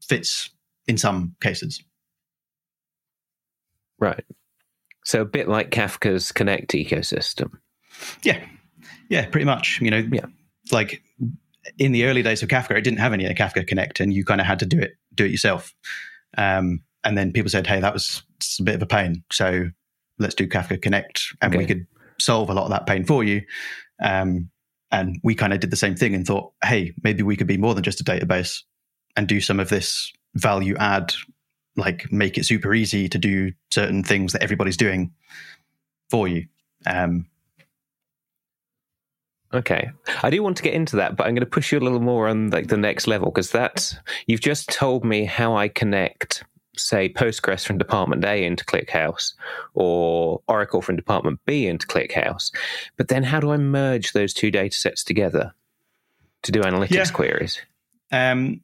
[0.01, 0.49] fits
[0.87, 1.81] in some cases.
[3.99, 4.23] Right.
[5.05, 7.51] So a bit like Kafka's Connect ecosystem.
[8.23, 8.43] Yeah.
[9.09, 9.79] Yeah, pretty much.
[9.81, 10.25] You know, yeah.
[10.71, 11.01] like
[11.77, 14.41] in the early days of Kafka, it didn't have any Kafka Connect and you kind
[14.41, 15.73] of had to do it, do it yourself.
[16.37, 18.23] Um, and then people said, Hey, that was
[18.59, 19.23] a bit of a pain.
[19.31, 19.69] So
[20.19, 21.57] let's do Kafka Connect and okay.
[21.57, 21.87] we could
[22.19, 23.41] solve a lot of that pain for you.
[24.01, 24.49] Um,
[24.93, 27.57] and we kind of did the same thing and thought, hey, maybe we could be
[27.57, 28.61] more than just a database
[29.17, 31.13] and do some of this value add,
[31.75, 35.11] like make it super easy to do certain things that everybody's doing
[36.09, 36.45] for you.
[36.85, 37.25] Um,
[39.51, 39.91] Okay,
[40.23, 41.99] I do want to get into that, but I'm going to push you a little
[41.99, 46.43] more on like the next level because that's you've just told me how I connect
[46.77, 49.33] say Postgres from Department A into ClickHouse
[49.73, 52.51] or Oracle from Department B into ClickHouse.
[52.97, 55.53] But then how do I merge those two data sets together
[56.43, 57.05] to do analytics yeah.
[57.05, 57.61] queries?
[58.11, 58.61] Um,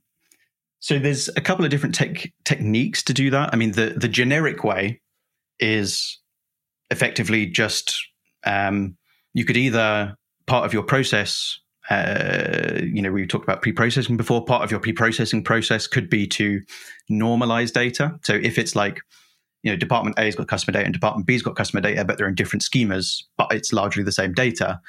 [0.80, 3.50] so there's a couple of different tech, techniques to do that.
[3.54, 5.02] I mean, the, the generic way
[5.60, 6.20] is
[6.90, 7.96] effectively just
[8.46, 8.98] um,
[9.34, 10.16] you could either
[10.48, 11.60] part of your process
[11.90, 14.46] uh, you know, we talked about pre-processing before.
[14.46, 16.62] Part of your pre-processing process could be to
[17.12, 18.20] normalize data.
[18.24, 19.02] So if it's like,
[19.64, 22.28] you know, Department A's got customer data and Department B's got customer data, but they're
[22.28, 24.80] in different schemas, but it's largely the same data.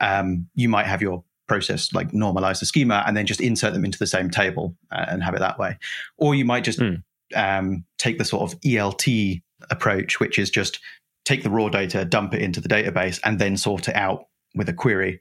[0.00, 3.84] Um, you might have your process like normalize the schema and then just insert them
[3.84, 5.78] into the same table uh, and have it that way.
[6.18, 7.02] Or you might just mm.
[7.34, 10.80] um, take the sort of ELT approach, which is just
[11.24, 14.68] take the raw data, dump it into the database, and then sort it out with
[14.68, 15.20] a query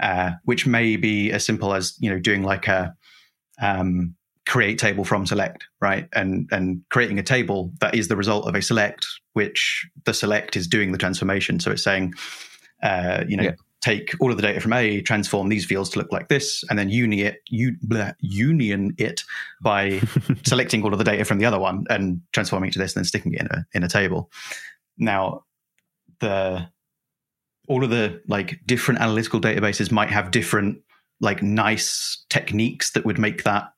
[0.00, 2.94] uh, which may be as simple as you know doing like a
[3.60, 4.14] um,
[4.46, 6.08] create table from select, right?
[6.14, 10.56] And and creating a table that is the result of a select, which the select
[10.56, 11.60] is doing the transformation.
[11.60, 12.14] So it's saying,
[12.82, 13.44] uh, you know.
[13.44, 13.54] Yeah.
[13.80, 16.78] Take all of the data from A, transform these fields to look like this, and
[16.78, 19.24] then uni it, u- bleh, union it
[19.60, 20.00] by
[20.46, 23.00] selecting all of the data from the other one and transforming it to this, and
[23.00, 24.30] then sticking it in a in a table.
[24.98, 25.42] Now,
[26.20, 26.68] the
[27.68, 30.78] all of the like different analytical databases might have different
[31.20, 33.72] like nice techniques that would make that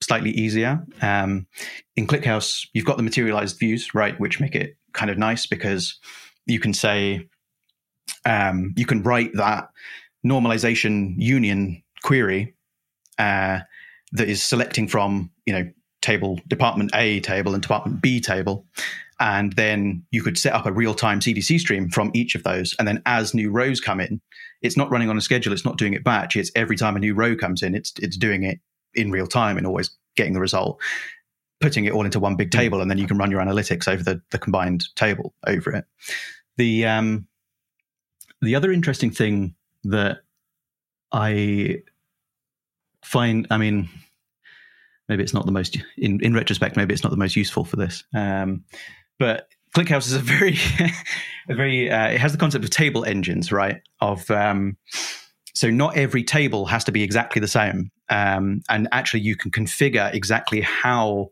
[0.00, 0.82] slightly easier.
[1.02, 1.46] Um,
[1.96, 5.98] in ClickHouse, you've got the materialized views, right, which make it kind of nice because
[6.46, 7.28] you can say
[8.24, 9.68] um, you can write that
[10.26, 12.54] normalization union query
[13.18, 13.60] uh,
[14.12, 15.70] that is selecting from you know
[16.02, 18.66] table department A table and department B table,
[19.20, 22.74] and then you could set up a real time CDC stream from each of those.
[22.78, 24.20] And then as new rows come in,
[24.62, 25.52] it's not running on a schedule.
[25.52, 26.36] It's not doing it batch.
[26.36, 28.58] It's every time a new row comes in, it's, it's doing it
[28.94, 30.80] in real time and always getting the result,
[31.60, 32.80] putting it all into one big table.
[32.80, 35.84] And then you can run your analytics over the, the combined table over it.
[36.56, 37.26] The, um,
[38.40, 39.54] the other interesting thing
[39.84, 40.20] that
[41.12, 41.82] I
[43.04, 43.90] find, I mean,
[45.10, 47.74] maybe it's not the most in, in retrospect maybe it's not the most useful for
[47.74, 48.64] this um,
[49.20, 49.46] but
[49.76, 50.58] ClickHouse is a very
[51.48, 54.76] a very uh, it has the concept of table engines right of um,
[55.54, 59.52] so not every table has to be exactly the same um, and actually you can
[59.52, 61.30] configure exactly how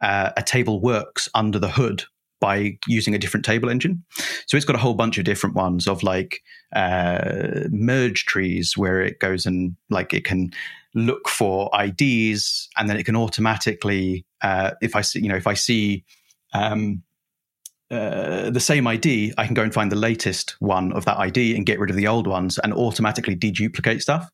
[0.00, 2.04] uh, a table works under the hood
[2.40, 4.02] by using a different table engine.
[4.46, 6.42] So it's got a whole bunch of different ones of like
[6.74, 10.50] uh, merge trees where it goes and like it can
[10.92, 15.46] look for IDs and then it can automatically, uh, if I see, you know, if
[15.46, 16.04] I see
[16.52, 17.02] um,
[17.92, 21.54] uh, the same ID, I can go and find the latest one of that ID
[21.54, 24.30] and get rid of the old ones and automatically deduplicate stuff.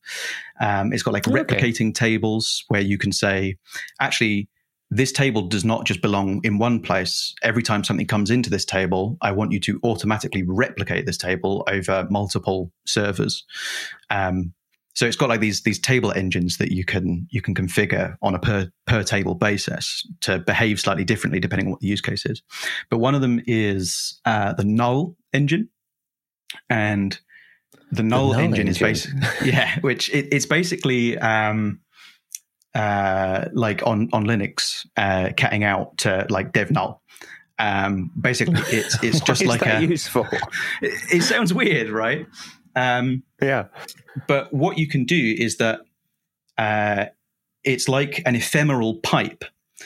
[0.60, 1.42] Um, it's got like okay.
[1.42, 3.56] replicating tables where you can say,
[4.00, 4.48] actually,
[4.90, 7.34] this table does not just belong in one place.
[7.42, 11.64] Every time something comes into this table, I want you to automatically replicate this table
[11.66, 13.44] over multiple servers.
[14.08, 14.54] Um,
[14.98, 18.34] so it's got like these these table engines that you can you can configure on
[18.34, 22.26] a per per table basis to behave slightly differently depending on what the use case
[22.26, 22.42] is.
[22.90, 25.68] But one of them is uh, the null engine,
[26.68, 27.16] and
[27.92, 29.20] the null, the null engine, engine, is basically
[29.52, 31.78] yeah, which it, it's basically um,
[32.74, 37.04] uh, like on on Linux, uh, catting out to like dev null.
[37.60, 40.26] Um, basically, it's it's just like a useful.
[40.82, 42.26] It, it, sounds weird, right?
[42.74, 43.66] Um, yeah,
[44.26, 45.80] but what you can do is that
[46.56, 47.06] uh,
[47.64, 49.44] it's like an ephemeral pipe,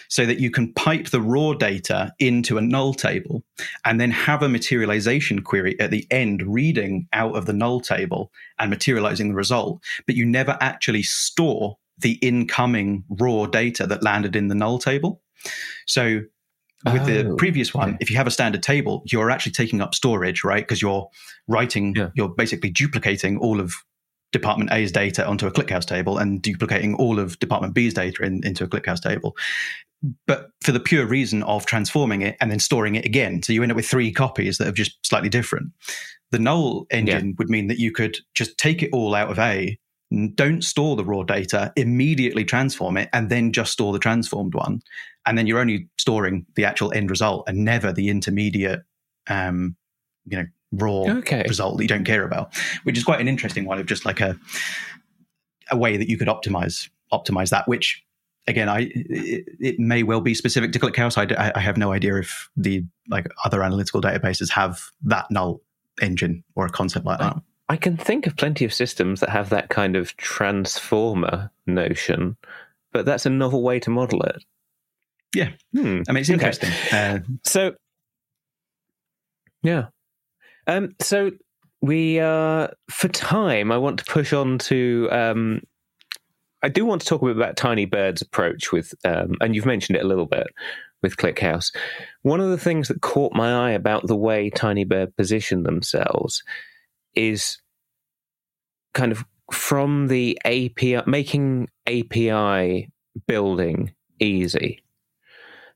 [0.09, 3.43] so that you can pipe the raw data into a null table,
[3.85, 8.33] and then have a materialization query at the end reading out of the null table
[8.59, 9.83] and materializing the result.
[10.07, 15.21] But you never actually store the incoming raw data that landed in the null table.
[15.87, 16.23] So
[16.85, 19.95] with oh, the previous one, if you have a standard table, you're actually taking up
[19.95, 20.65] storage, right?
[20.65, 21.09] Because you're
[21.47, 22.09] writing, yeah.
[22.15, 23.75] you're basically duplicating all of
[24.33, 28.45] Department A's data onto a ClickHouse table and duplicating all of Department B's data in,
[28.45, 29.37] into a ClickHouse table.
[30.27, 33.43] But for the pure reason of transforming it and then storing it again.
[33.43, 35.73] So you end up with three copies that are just slightly different.
[36.33, 37.35] The null engine yeah.
[37.39, 39.79] would mean that you could just take it all out of A,
[40.35, 44.81] don't store the raw data, immediately transform it, and then just store the transformed one.
[45.25, 48.81] And then you're only storing the actual end result and never the intermediate,
[49.29, 49.77] um,
[50.25, 51.45] you know, raw okay.
[51.49, 54.21] result that you don't care about, which is quite an interesting one of just like
[54.21, 54.39] a
[55.71, 57.69] a way that you could optimize optimize that.
[57.69, 58.03] Which
[58.47, 61.17] again, I it, it may well be specific to ClickHouse.
[61.17, 65.61] I, I have no idea if the like other analytical databases have that null
[66.01, 67.37] engine or a concept like that.
[67.69, 72.37] I can think of plenty of systems that have that kind of transformer notion,
[72.93, 74.45] but that's a novel way to model it.
[75.35, 75.51] Yeah.
[75.75, 76.03] Hmm.
[76.09, 76.71] I mean, it's interesting.
[76.71, 77.15] Okay.
[77.15, 77.75] Uh, so,
[79.63, 79.87] yeah.
[80.67, 81.31] Um, so
[81.81, 85.09] we, uh, for time, I want to push on to.
[85.11, 85.63] Um,
[86.63, 89.97] I do want to talk a bit about Tinybird's approach with, um, and you've mentioned
[89.97, 90.47] it a little bit
[91.03, 91.75] with ClickHouse.
[92.23, 96.43] One of the things that caught my eye about the way Tinybird positioned themselves
[97.15, 97.59] is
[98.95, 102.89] kind of from the API, making API
[103.27, 104.82] building easy.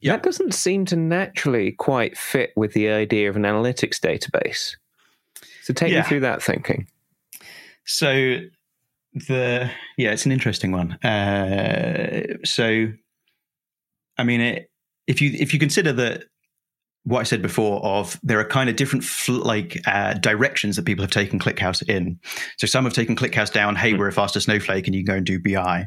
[0.03, 4.77] That doesn't seem to naturally quite fit with the idea of an analytics database.
[5.63, 6.03] So take yeah.
[6.03, 6.87] me through that thinking.
[7.85, 8.41] So
[9.15, 10.93] the yeah, it's an interesting one.
[11.03, 12.89] Uh, so
[14.19, 14.71] I mean, it,
[15.07, 16.25] if you if you consider that
[17.07, 20.85] what I said before of there are kind of different fl- like uh, directions that
[20.85, 22.19] people have taken ClickHouse in.
[22.59, 23.99] So some have taken ClickHouse down, hey, hmm.
[23.99, 25.87] we're a faster snowflake and you can go and do BI.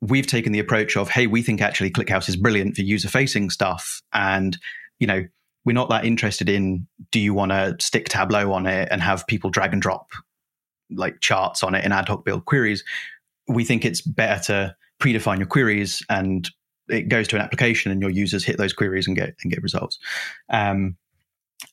[0.00, 3.50] We've taken the approach of, hey, we think actually ClickHouse is brilliant for user facing
[3.50, 4.02] stuff.
[4.12, 4.56] And,
[4.98, 5.24] you know,
[5.64, 9.26] we're not that interested in do you want to stick Tableau on it and have
[9.26, 10.10] people drag and drop
[10.90, 12.84] like charts on it in ad hoc build queries.
[13.48, 16.48] We think it's better to predefine your queries and
[16.88, 19.62] it goes to an application and your users hit those queries and get and get
[19.62, 19.98] results.
[20.48, 20.96] Um,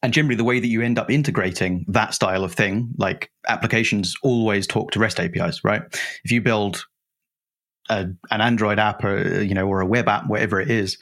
[0.02, 4.16] and generally, the way that you end up integrating that style of thing, like applications
[4.24, 5.82] always talk to REST APIs, right?
[6.24, 6.86] If you build
[7.90, 10.98] a, an Android app or you know or a web app, whatever it is,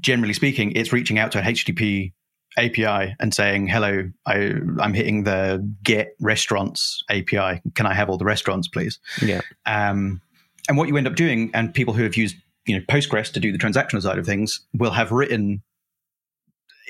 [0.00, 2.12] generally speaking, it's reaching out to an HTTP
[2.56, 7.60] API and saying, "Hello, I, am hitting the get restaurants API.
[7.74, 9.40] Can I have all the restaurants, please?" Yeah.
[9.66, 10.20] Um,
[10.68, 12.36] and what you end up doing, and people who have used
[12.66, 15.62] you know Postgres to do the transactional side of things will have written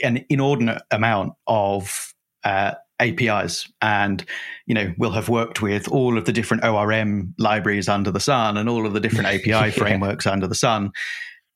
[0.02, 4.24] an inordinate amount of uh, APIs, and
[4.66, 8.56] you know we'll have worked with all of the different ORM libraries under the sun
[8.56, 9.70] and all of the different API yeah.
[9.70, 10.92] frameworks under the sun.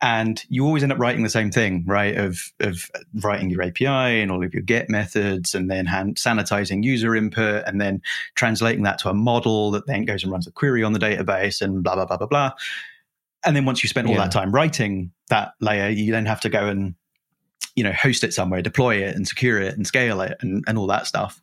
[0.04, 2.16] And you always end up writing the same thing, right?
[2.16, 2.90] Of of
[3.22, 3.86] writing your API
[4.20, 8.02] and all of your get methods, and then hand, sanitizing user input, and then
[8.34, 11.60] translating that to a model that then goes and runs a query on the database,
[11.62, 12.50] and blah blah blah blah blah
[13.44, 14.20] and then once you spend all Yeah.
[14.20, 16.94] that time writing that layer, you then have to go and
[17.74, 20.78] you know host it somewhere, deploy it, and secure it, and scale it, and, and
[20.78, 21.40] all that stuff.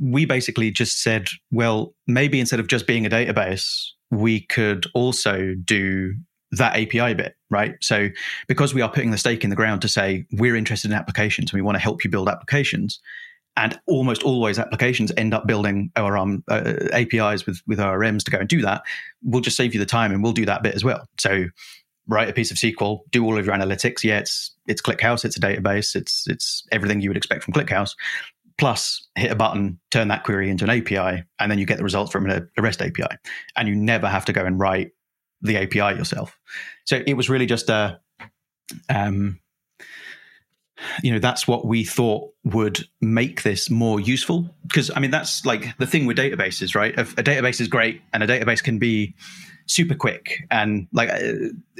[0.00, 5.54] We basically just said, well, maybe instead of just being a database, we could also
[5.64, 6.14] do
[6.52, 7.74] that API bit, right?
[7.80, 8.08] So
[8.46, 11.50] because we are putting the stake in the ground to say we're interested in applications
[11.50, 13.00] and we want to help you build applications,
[13.58, 18.38] and almost always applications end up building ORM uh, APIs with with ORMs to go
[18.38, 18.82] and do that.
[19.22, 21.08] We'll just save you the time and we'll do that bit as well.
[21.18, 21.46] So
[22.08, 24.02] write a piece of SQL, do all of your analytics.
[24.02, 27.94] Yeah, it's it's ClickHouse, it's a database, it's it's everything you would expect from ClickHouse.
[28.56, 31.84] Plus, hit a button, turn that query into an API, and then you get the
[31.84, 33.16] results from a, REST API,
[33.56, 34.90] and you never have to go and write
[35.42, 36.36] the API yourself.
[36.84, 38.00] So it was really just a,
[38.88, 39.38] um,
[41.04, 44.52] you know, that's what we thought would make this more useful.
[44.66, 46.98] Because I mean, that's like the thing with databases, right?
[46.98, 49.14] A, a database is great, and a database can be
[49.68, 50.44] super quick.
[50.50, 51.32] And like uh,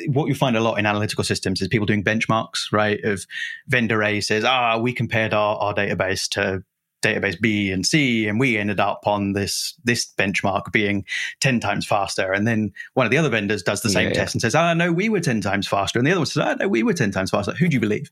[0.09, 3.27] what you find a lot in analytical systems is people doing benchmarks right of
[3.67, 6.63] vendor a says ah we compared our, our database to
[7.01, 11.05] database b and c and we ended up on this this benchmark being
[11.41, 12.33] 10 times faster.
[12.33, 14.21] And then one of the other vendors does the same Yeah, yeah.
[14.21, 15.99] test and says ah no we were 10 times faster.
[15.99, 17.53] And the other one says ah no we were 10 times faster.
[17.53, 18.11] Who do you believe?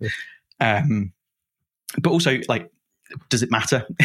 [0.61, 1.13] Um
[2.01, 2.71] but also like
[3.29, 3.87] does it matter?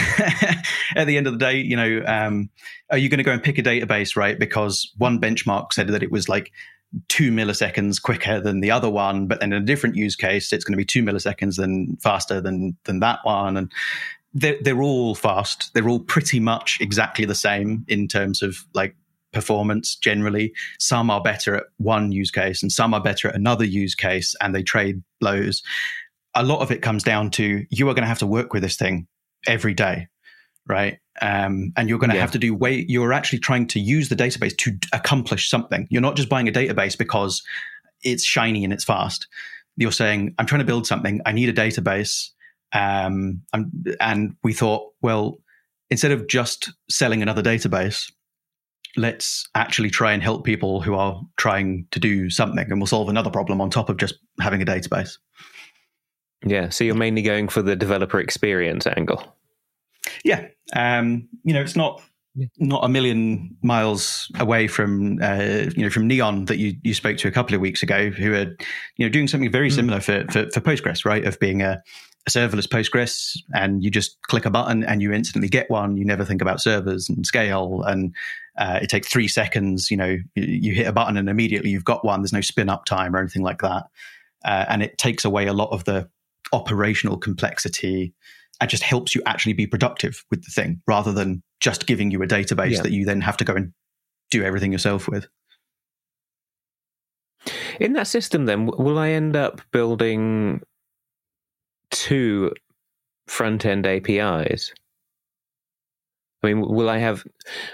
[0.95, 2.49] At the end of the day you know um,
[2.89, 4.37] are you going to go and pick a database right?
[4.37, 6.51] Because one benchmark said that it was like
[7.07, 10.65] two milliseconds quicker than the other one but then in a different use case it's
[10.65, 13.71] going to be two milliseconds than faster than than that one and
[14.33, 15.73] they're, they're all fast.
[15.73, 18.95] They're all pretty much exactly the same in terms of like
[19.33, 20.53] performance generally.
[20.79, 24.35] Some are better at one use case and some are better at another use case
[24.41, 25.63] and they trade blows
[26.35, 28.63] a lot of it comes down to you are going to have to work with
[28.63, 29.07] this thing
[29.47, 30.07] every day,
[30.67, 30.99] right?
[31.21, 32.21] Um, and you're going to Yeah.
[32.21, 32.85] have to do way.
[32.87, 35.87] You're actually trying to use the database to accomplish something.
[35.89, 37.43] You're not just buying a database because
[38.03, 39.27] it's shiny and it's fast.
[39.77, 41.21] You're saying, "I'm trying to build something.
[41.25, 42.29] I need a database."
[42.73, 43.69] Um, I'm,
[43.99, 45.39] and we thought, well,
[45.89, 48.09] instead of just selling another database,
[48.95, 53.09] let's actually try and help people who are trying to do something, and we'll solve
[53.09, 55.17] another problem on top of just having a database.
[56.45, 59.35] Yeah, so you're mainly going for the developer experience angle.
[60.23, 62.01] Yeah, um, you know, it's not
[62.57, 67.17] not a million miles away from uh, you know from Neon that you you spoke
[67.17, 68.55] to a couple of weeks ago, who are
[68.97, 69.75] you know doing something very Mm.
[69.75, 71.25] similar for, for for Postgres, right?
[71.25, 71.81] Of being a,
[72.25, 75.97] a serverless Postgres, and you just click a button and you instantly get one.
[75.97, 78.15] You never think about servers and scale, and
[78.57, 79.91] uh, it takes three seconds.
[79.91, 82.21] You know, you, you hit a button and immediately you've got one.
[82.21, 83.83] There's no spin up time or anything like that,
[84.43, 86.09] uh, and it takes away a lot of the
[86.53, 88.13] operational complexity
[88.59, 92.21] and just helps you actually be productive with the thing rather than just giving you
[92.21, 92.81] a database Yeah.
[92.83, 93.73] that you then have to go and
[94.29, 95.27] do everything yourself with.
[97.79, 100.61] In that system, then, will I end up building
[101.89, 102.53] two
[103.27, 104.71] front end APIs?
[106.43, 107.23] I mean, will I have,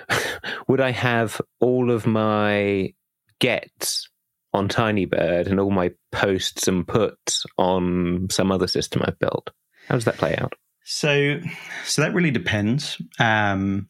[0.68, 2.94] would I have all of my
[3.40, 4.10] gets
[4.58, 9.52] on Tinybird and all my posts and puts on some other system I've built?
[9.88, 10.54] How does that play out?
[10.84, 11.40] So,
[11.86, 13.02] so that really depends.
[13.20, 13.88] Um,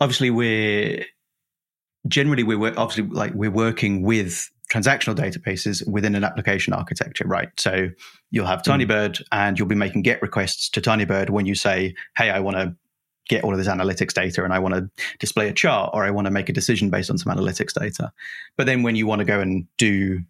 [0.00, 1.04] obviously, we're
[2.08, 7.48] generally we're obviously like we're working with transactional databases within an application architecture, right?
[7.58, 7.90] So
[8.30, 12.30] you'll have Tinybird, and you'll be making GET requests to Tinybird when you say, "Hey,
[12.30, 12.74] I want to."
[13.28, 16.10] Get all of this analytics data, and I want to display a chart, or I
[16.10, 18.12] want to make a decision based on some analytics data.
[18.56, 20.22] But then, when you want to go and do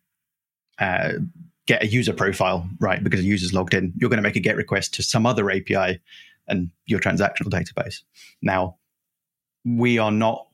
[0.79, 1.12] uh,
[1.66, 3.03] get a user profile, right?
[3.03, 5.51] Because a user's logged in, you're going to make a GET request to some other
[5.51, 6.01] API
[6.49, 8.03] and your transactional database.
[8.41, 8.77] Now,
[9.65, 10.47] we are not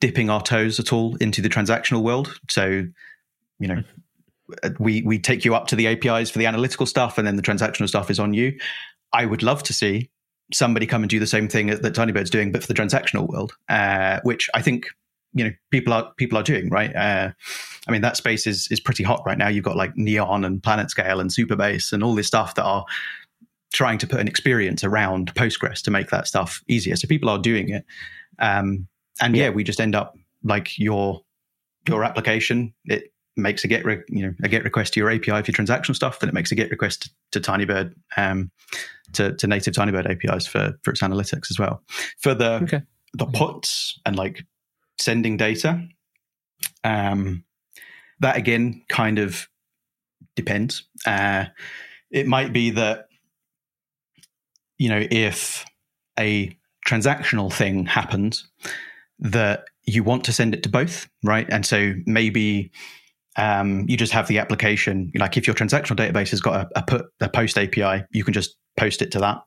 [0.00, 2.38] dipping our toes at all into the transactional world.
[2.50, 2.86] So,
[3.58, 3.82] you know,
[4.78, 7.42] we we take you up to the APIs for the analytical stuff, and then the
[7.42, 8.58] transactional stuff is on you.
[9.12, 10.10] I would love to see
[10.52, 13.56] somebody come and do the same thing that Tinybird's doing, but for the transactional world,
[13.68, 14.86] uh, which I think
[15.32, 16.94] you know people are people are doing right.
[16.94, 17.32] Uh,
[17.88, 19.48] I mean, that space is is pretty hot right now.
[19.48, 22.84] You've got like Neon and PlanetScale and Supabase and all this stuff that are
[23.72, 26.96] trying to put an experience around Postgres to make that stuff easier.
[26.96, 27.84] So people are doing it,
[28.38, 28.86] um,
[29.20, 29.44] and yeah.
[29.44, 29.50] Yeah.
[29.50, 31.22] we just end up like your
[31.88, 32.72] your application.
[32.84, 35.42] It makes a get re- you know a get request to your API for your
[35.42, 38.50] transactional stuff, then it makes a get request to Tinybird um,
[39.12, 41.82] to, to native Tinybird APIs for for its analytics as well.
[42.18, 42.82] For the Okay.
[43.14, 44.44] the puts and like
[44.98, 45.86] sending data,
[46.84, 47.44] um,
[48.20, 49.48] that again kind of
[50.34, 50.84] depends.
[51.06, 51.46] Uh,
[52.10, 53.08] it might be that
[54.78, 55.64] you know if
[56.18, 56.56] a
[56.86, 58.48] transactional thing happens
[59.18, 61.46] that you want to send it to both, right?
[61.50, 62.70] And so maybe
[63.36, 65.12] um, you just have the application.
[65.14, 68.32] Like if your transactional database has got a, a put a post API, you can
[68.32, 69.42] just post it to that.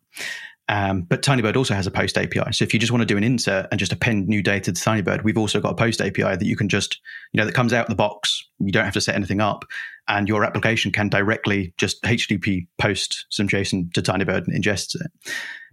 [0.69, 2.51] Um, but Tinybird also has a post API.
[2.51, 4.79] So if you just want to do an insert and just append new data to
[4.79, 6.99] Tinybird, we've also got a post API that you can just,
[7.33, 8.47] you know, that comes out the box.
[8.59, 9.65] You don't have to set anything up,
[10.07, 15.09] and your application can directly just HTTP post some JSON to Tinybird and ingests it.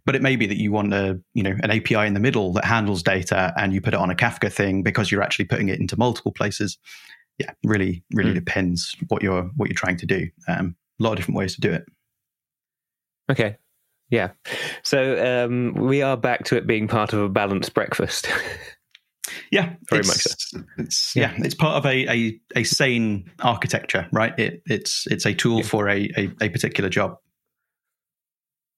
[0.06, 2.54] But it may be that you want a, you know, an API in the middle
[2.54, 5.68] that handles data, and you put it on a Kafka thing because you're actually putting
[5.68, 6.78] it into multiple places.
[7.38, 8.36] Yeah, really, really mm.
[8.36, 10.28] depends what you're what you're trying to do.
[10.48, 11.84] Um, a lot of different ways to do it.
[13.30, 13.56] Okay,
[14.10, 14.30] yeah.
[14.82, 18.28] So um, we are back to it being part of a balanced breakfast.
[19.50, 20.60] yeah, very much so.
[20.78, 21.32] It's yeah.
[21.36, 24.38] yeah, it's part of a, a, a sane architecture, right?
[24.38, 25.66] It, it's it's a tool yeah.
[25.66, 27.16] for a, a, a particular job.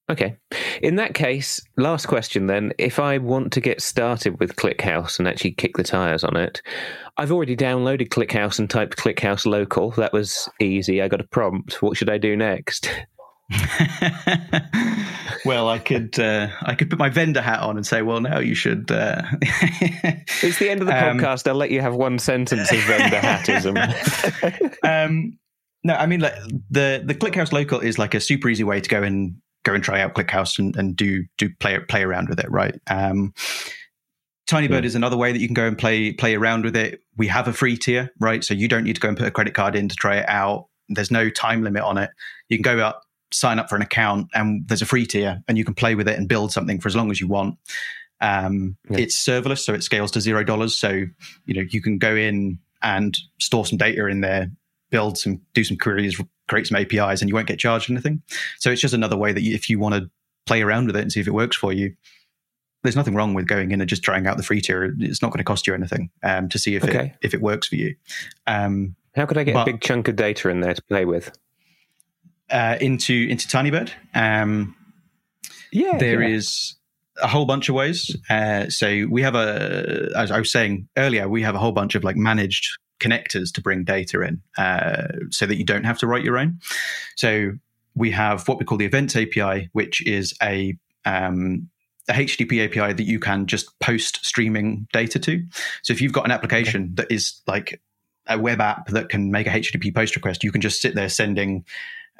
[0.09, 0.37] Okay.
[0.81, 2.73] In that case, last question then.
[2.79, 6.63] If I want to get started with ClickHouse and actually kick the tires on it,
[7.17, 9.91] I've already downloaded ClickHouse and typed ClickHouse local.
[9.91, 11.01] That was easy.
[11.01, 11.81] I got a prompt.
[11.83, 12.89] What should I do next?
[15.45, 18.39] well, I could uh, I could put my vendor hat on and say, well, now
[18.39, 18.91] you should.
[18.91, 19.21] Uh...
[19.41, 21.47] it's the end of the um, podcast.
[21.47, 23.77] I'll let you have one sentence of vendor hatism.
[24.83, 25.37] um,
[25.83, 26.35] no, I mean, like
[26.69, 29.83] the the ClickHouse local is like a super easy way to go and go and
[29.83, 32.79] try out ClickHouse and, and do do play play around with it, right?
[32.89, 33.33] Um,
[34.47, 34.85] Tinybird mm.
[34.85, 37.01] is another way that you can go and play play around with it.
[37.17, 38.43] We have a free tier, right?
[38.43, 40.27] So you don't need to go and put a credit card in to try it
[40.27, 40.67] out.
[40.87, 42.09] There's no time limit on it.
[42.47, 45.55] You can go up sign up for an account and there's a free tier and
[45.55, 47.57] you can play with it and build something for as long as you want.
[48.21, 48.99] Um, yeah.
[48.99, 50.75] It's serverless, so it scales to zero dollars.
[50.75, 54.49] So you know you can go in and store some data in there,
[54.89, 56.19] build some, do some queries,
[56.49, 58.21] create some APIs, and you won't get charged anything.
[58.57, 60.09] So it's just another way that you, if you want to
[60.45, 61.95] play around with it and see if it works for you,
[62.83, 64.95] there's nothing wrong with going in and just trying out the free tier.
[64.99, 67.13] It's not going to cost you anything um, to see if okay.
[67.21, 67.95] it if it works for you.
[68.47, 71.05] Um, How could I get but, a big chunk of data in there to play
[71.05, 71.31] with?
[72.49, 73.91] uh, into into Tinybird.
[74.13, 74.75] Um,
[75.71, 76.35] yeah, there yeah.
[76.35, 76.75] is
[77.21, 78.15] a whole bunch of ways.
[78.29, 81.95] Uh, so we have a, as I was saying earlier, we have a whole bunch
[81.95, 82.67] of like managed
[82.99, 86.59] connectors to bring data in, uh, so that you don't have to write your own.
[87.15, 87.53] So
[87.95, 91.69] we have what we call the Events API, which is a um,
[92.07, 95.43] a HTTP API that you can just post streaming data to.
[95.83, 96.93] So if you've got an application okay.
[96.95, 97.81] that is like
[98.27, 101.09] a web app that can make a HTTP post request, you can just sit there
[101.09, 101.65] sending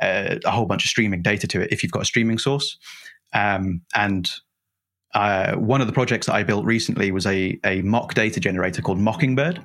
[0.02, 2.78] uh, a whole bunch of streaming data to it if you've got a streaming source.
[3.34, 4.32] Um, and
[5.14, 8.82] uh, one of the projects that I built recently was a, a mock data generator
[8.82, 9.64] called Mockingbird,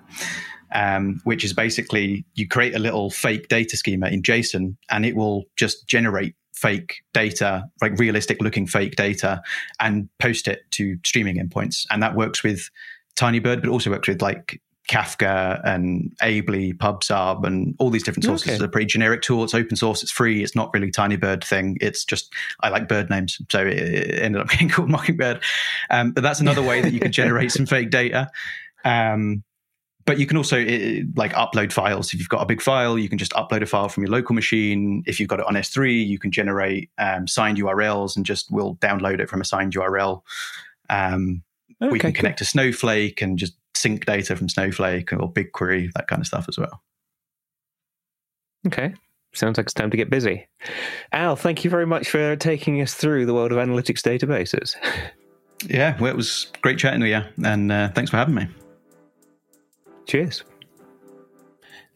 [0.73, 5.17] um, which is basically you create a little fake data schema in JSON and it
[5.17, 9.43] will just generate fake data, like realistic looking fake data,
[9.81, 11.85] and post it to streaming endpoints.
[11.91, 12.71] And that works with
[13.17, 18.49] Tinybird, but also works with like Kafka and Ably, PubSub, and all these different sources.
[18.49, 18.55] Okay.
[18.55, 19.45] It's a pretty generic tool.
[19.45, 20.03] It's open source.
[20.03, 20.43] It's free.
[20.43, 21.79] It's not really Tinybird thing.
[21.81, 25.43] It's just I like bird names, so it ended up getting called Mockingbird.
[25.91, 28.29] Um, but that's another way that you can generate some fake data.
[28.85, 29.43] Um,
[30.07, 32.13] but you can also it, like upload files.
[32.13, 34.35] If you've got a big file, you can just upload a file from your local
[34.35, 35.03] machine.
[35.07, 38.77] If you've got it on S3, you can generate um, signed URLs and just we'll
[38.77, 40.23] download it from a signed URL.
[40.91, 41.43] Um,
[41.83, 46.07] okay, we can connect to Snowflake and just sync data from Snowflake or BigQuery, that
[46.07, 46.83] kind of stuff as well.
[48.67, 48.95] Okay.
[49.35, 50.47] Sounds like it's time to get busy.
[51.13, 54.77] Al, thank you very much for taking us through the world of analytics databases.
[55.67, 58.47] Yeah, well, it was great chatting with you, and uh, thanks for having me.
[60.07, 60.45] Cheers.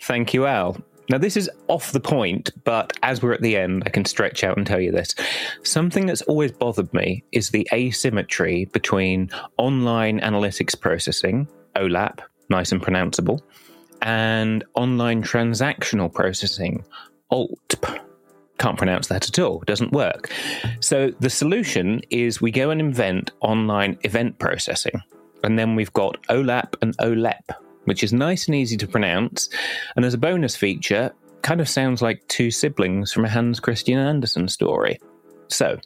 [0.01, 0.77] Thank you, Al.
[1.11, 4.45] Now, this is off the point, but as we're at the end, I can stretch
[4.45, 5.15] out and tell you this.
[5.63, 12.21] Something that's always bothered me is the asymmetry between online analytics processing, OLAP,
[12.51, 13.41] nice and pronounceable,
[14.03, 16.85] and online transactional processing,
[17.33, 18.01] OLTP.
[18.59, 20.31] Can't pronounce that at all, doesn't work.
[20.81, 25.01] So the solution is we go and invent online event processing.
[25.45, 27.51] And then we've got OLAP and OLEP,
[27.89, 29.49] which is nice and easy to pronounce.
[29.97, 31.13] And as a bonus feature,
[31.43, 35.01] kind of sounds like two siblings from a Hans Christian Andersen story.
[35.49, 35.79] So,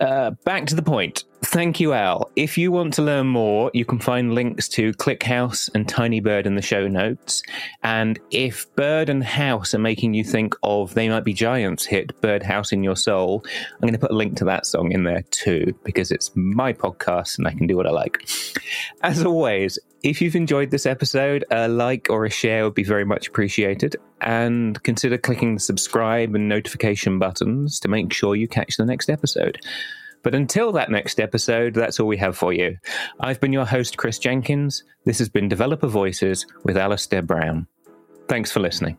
[0.00, 1.24] uh, back to the point.
[1.46, 2.30] Thank you, Al.
[2.36, 6.54] If you want to learn more, you can find links to ClickHouse and Tinybird in
[6.54, 7.42] the show notes.
[7.82, 12.18] And if Bird and House are making you think of They Might Be Giants hit
[12.22, 13.44] Birdhouse in Your Soul,
[13.74, 16.72] I'm going to put a link to that song in there too, because it's my
[16.72, 18.26] podcast and I can do what I like.
[19.02, 23.04] As always, if you've enjoyed this episode, a like or a share would be very
[23.04, 23.96] much appreciated.
[24.22, 29.10] And consider clicking the subscribe and notification buttons to make sure you catch the next
[29.10, 29.60] episode.
[30.24, 32.76] But until that next episode, that's all we have for you.
[33.20, 34.82] I've been your host, Kris Jenkins.
[35.04, 37.68] This has been Developer Voices with Alasdair Brown.
[38.26, 38.98] Thanks for listening.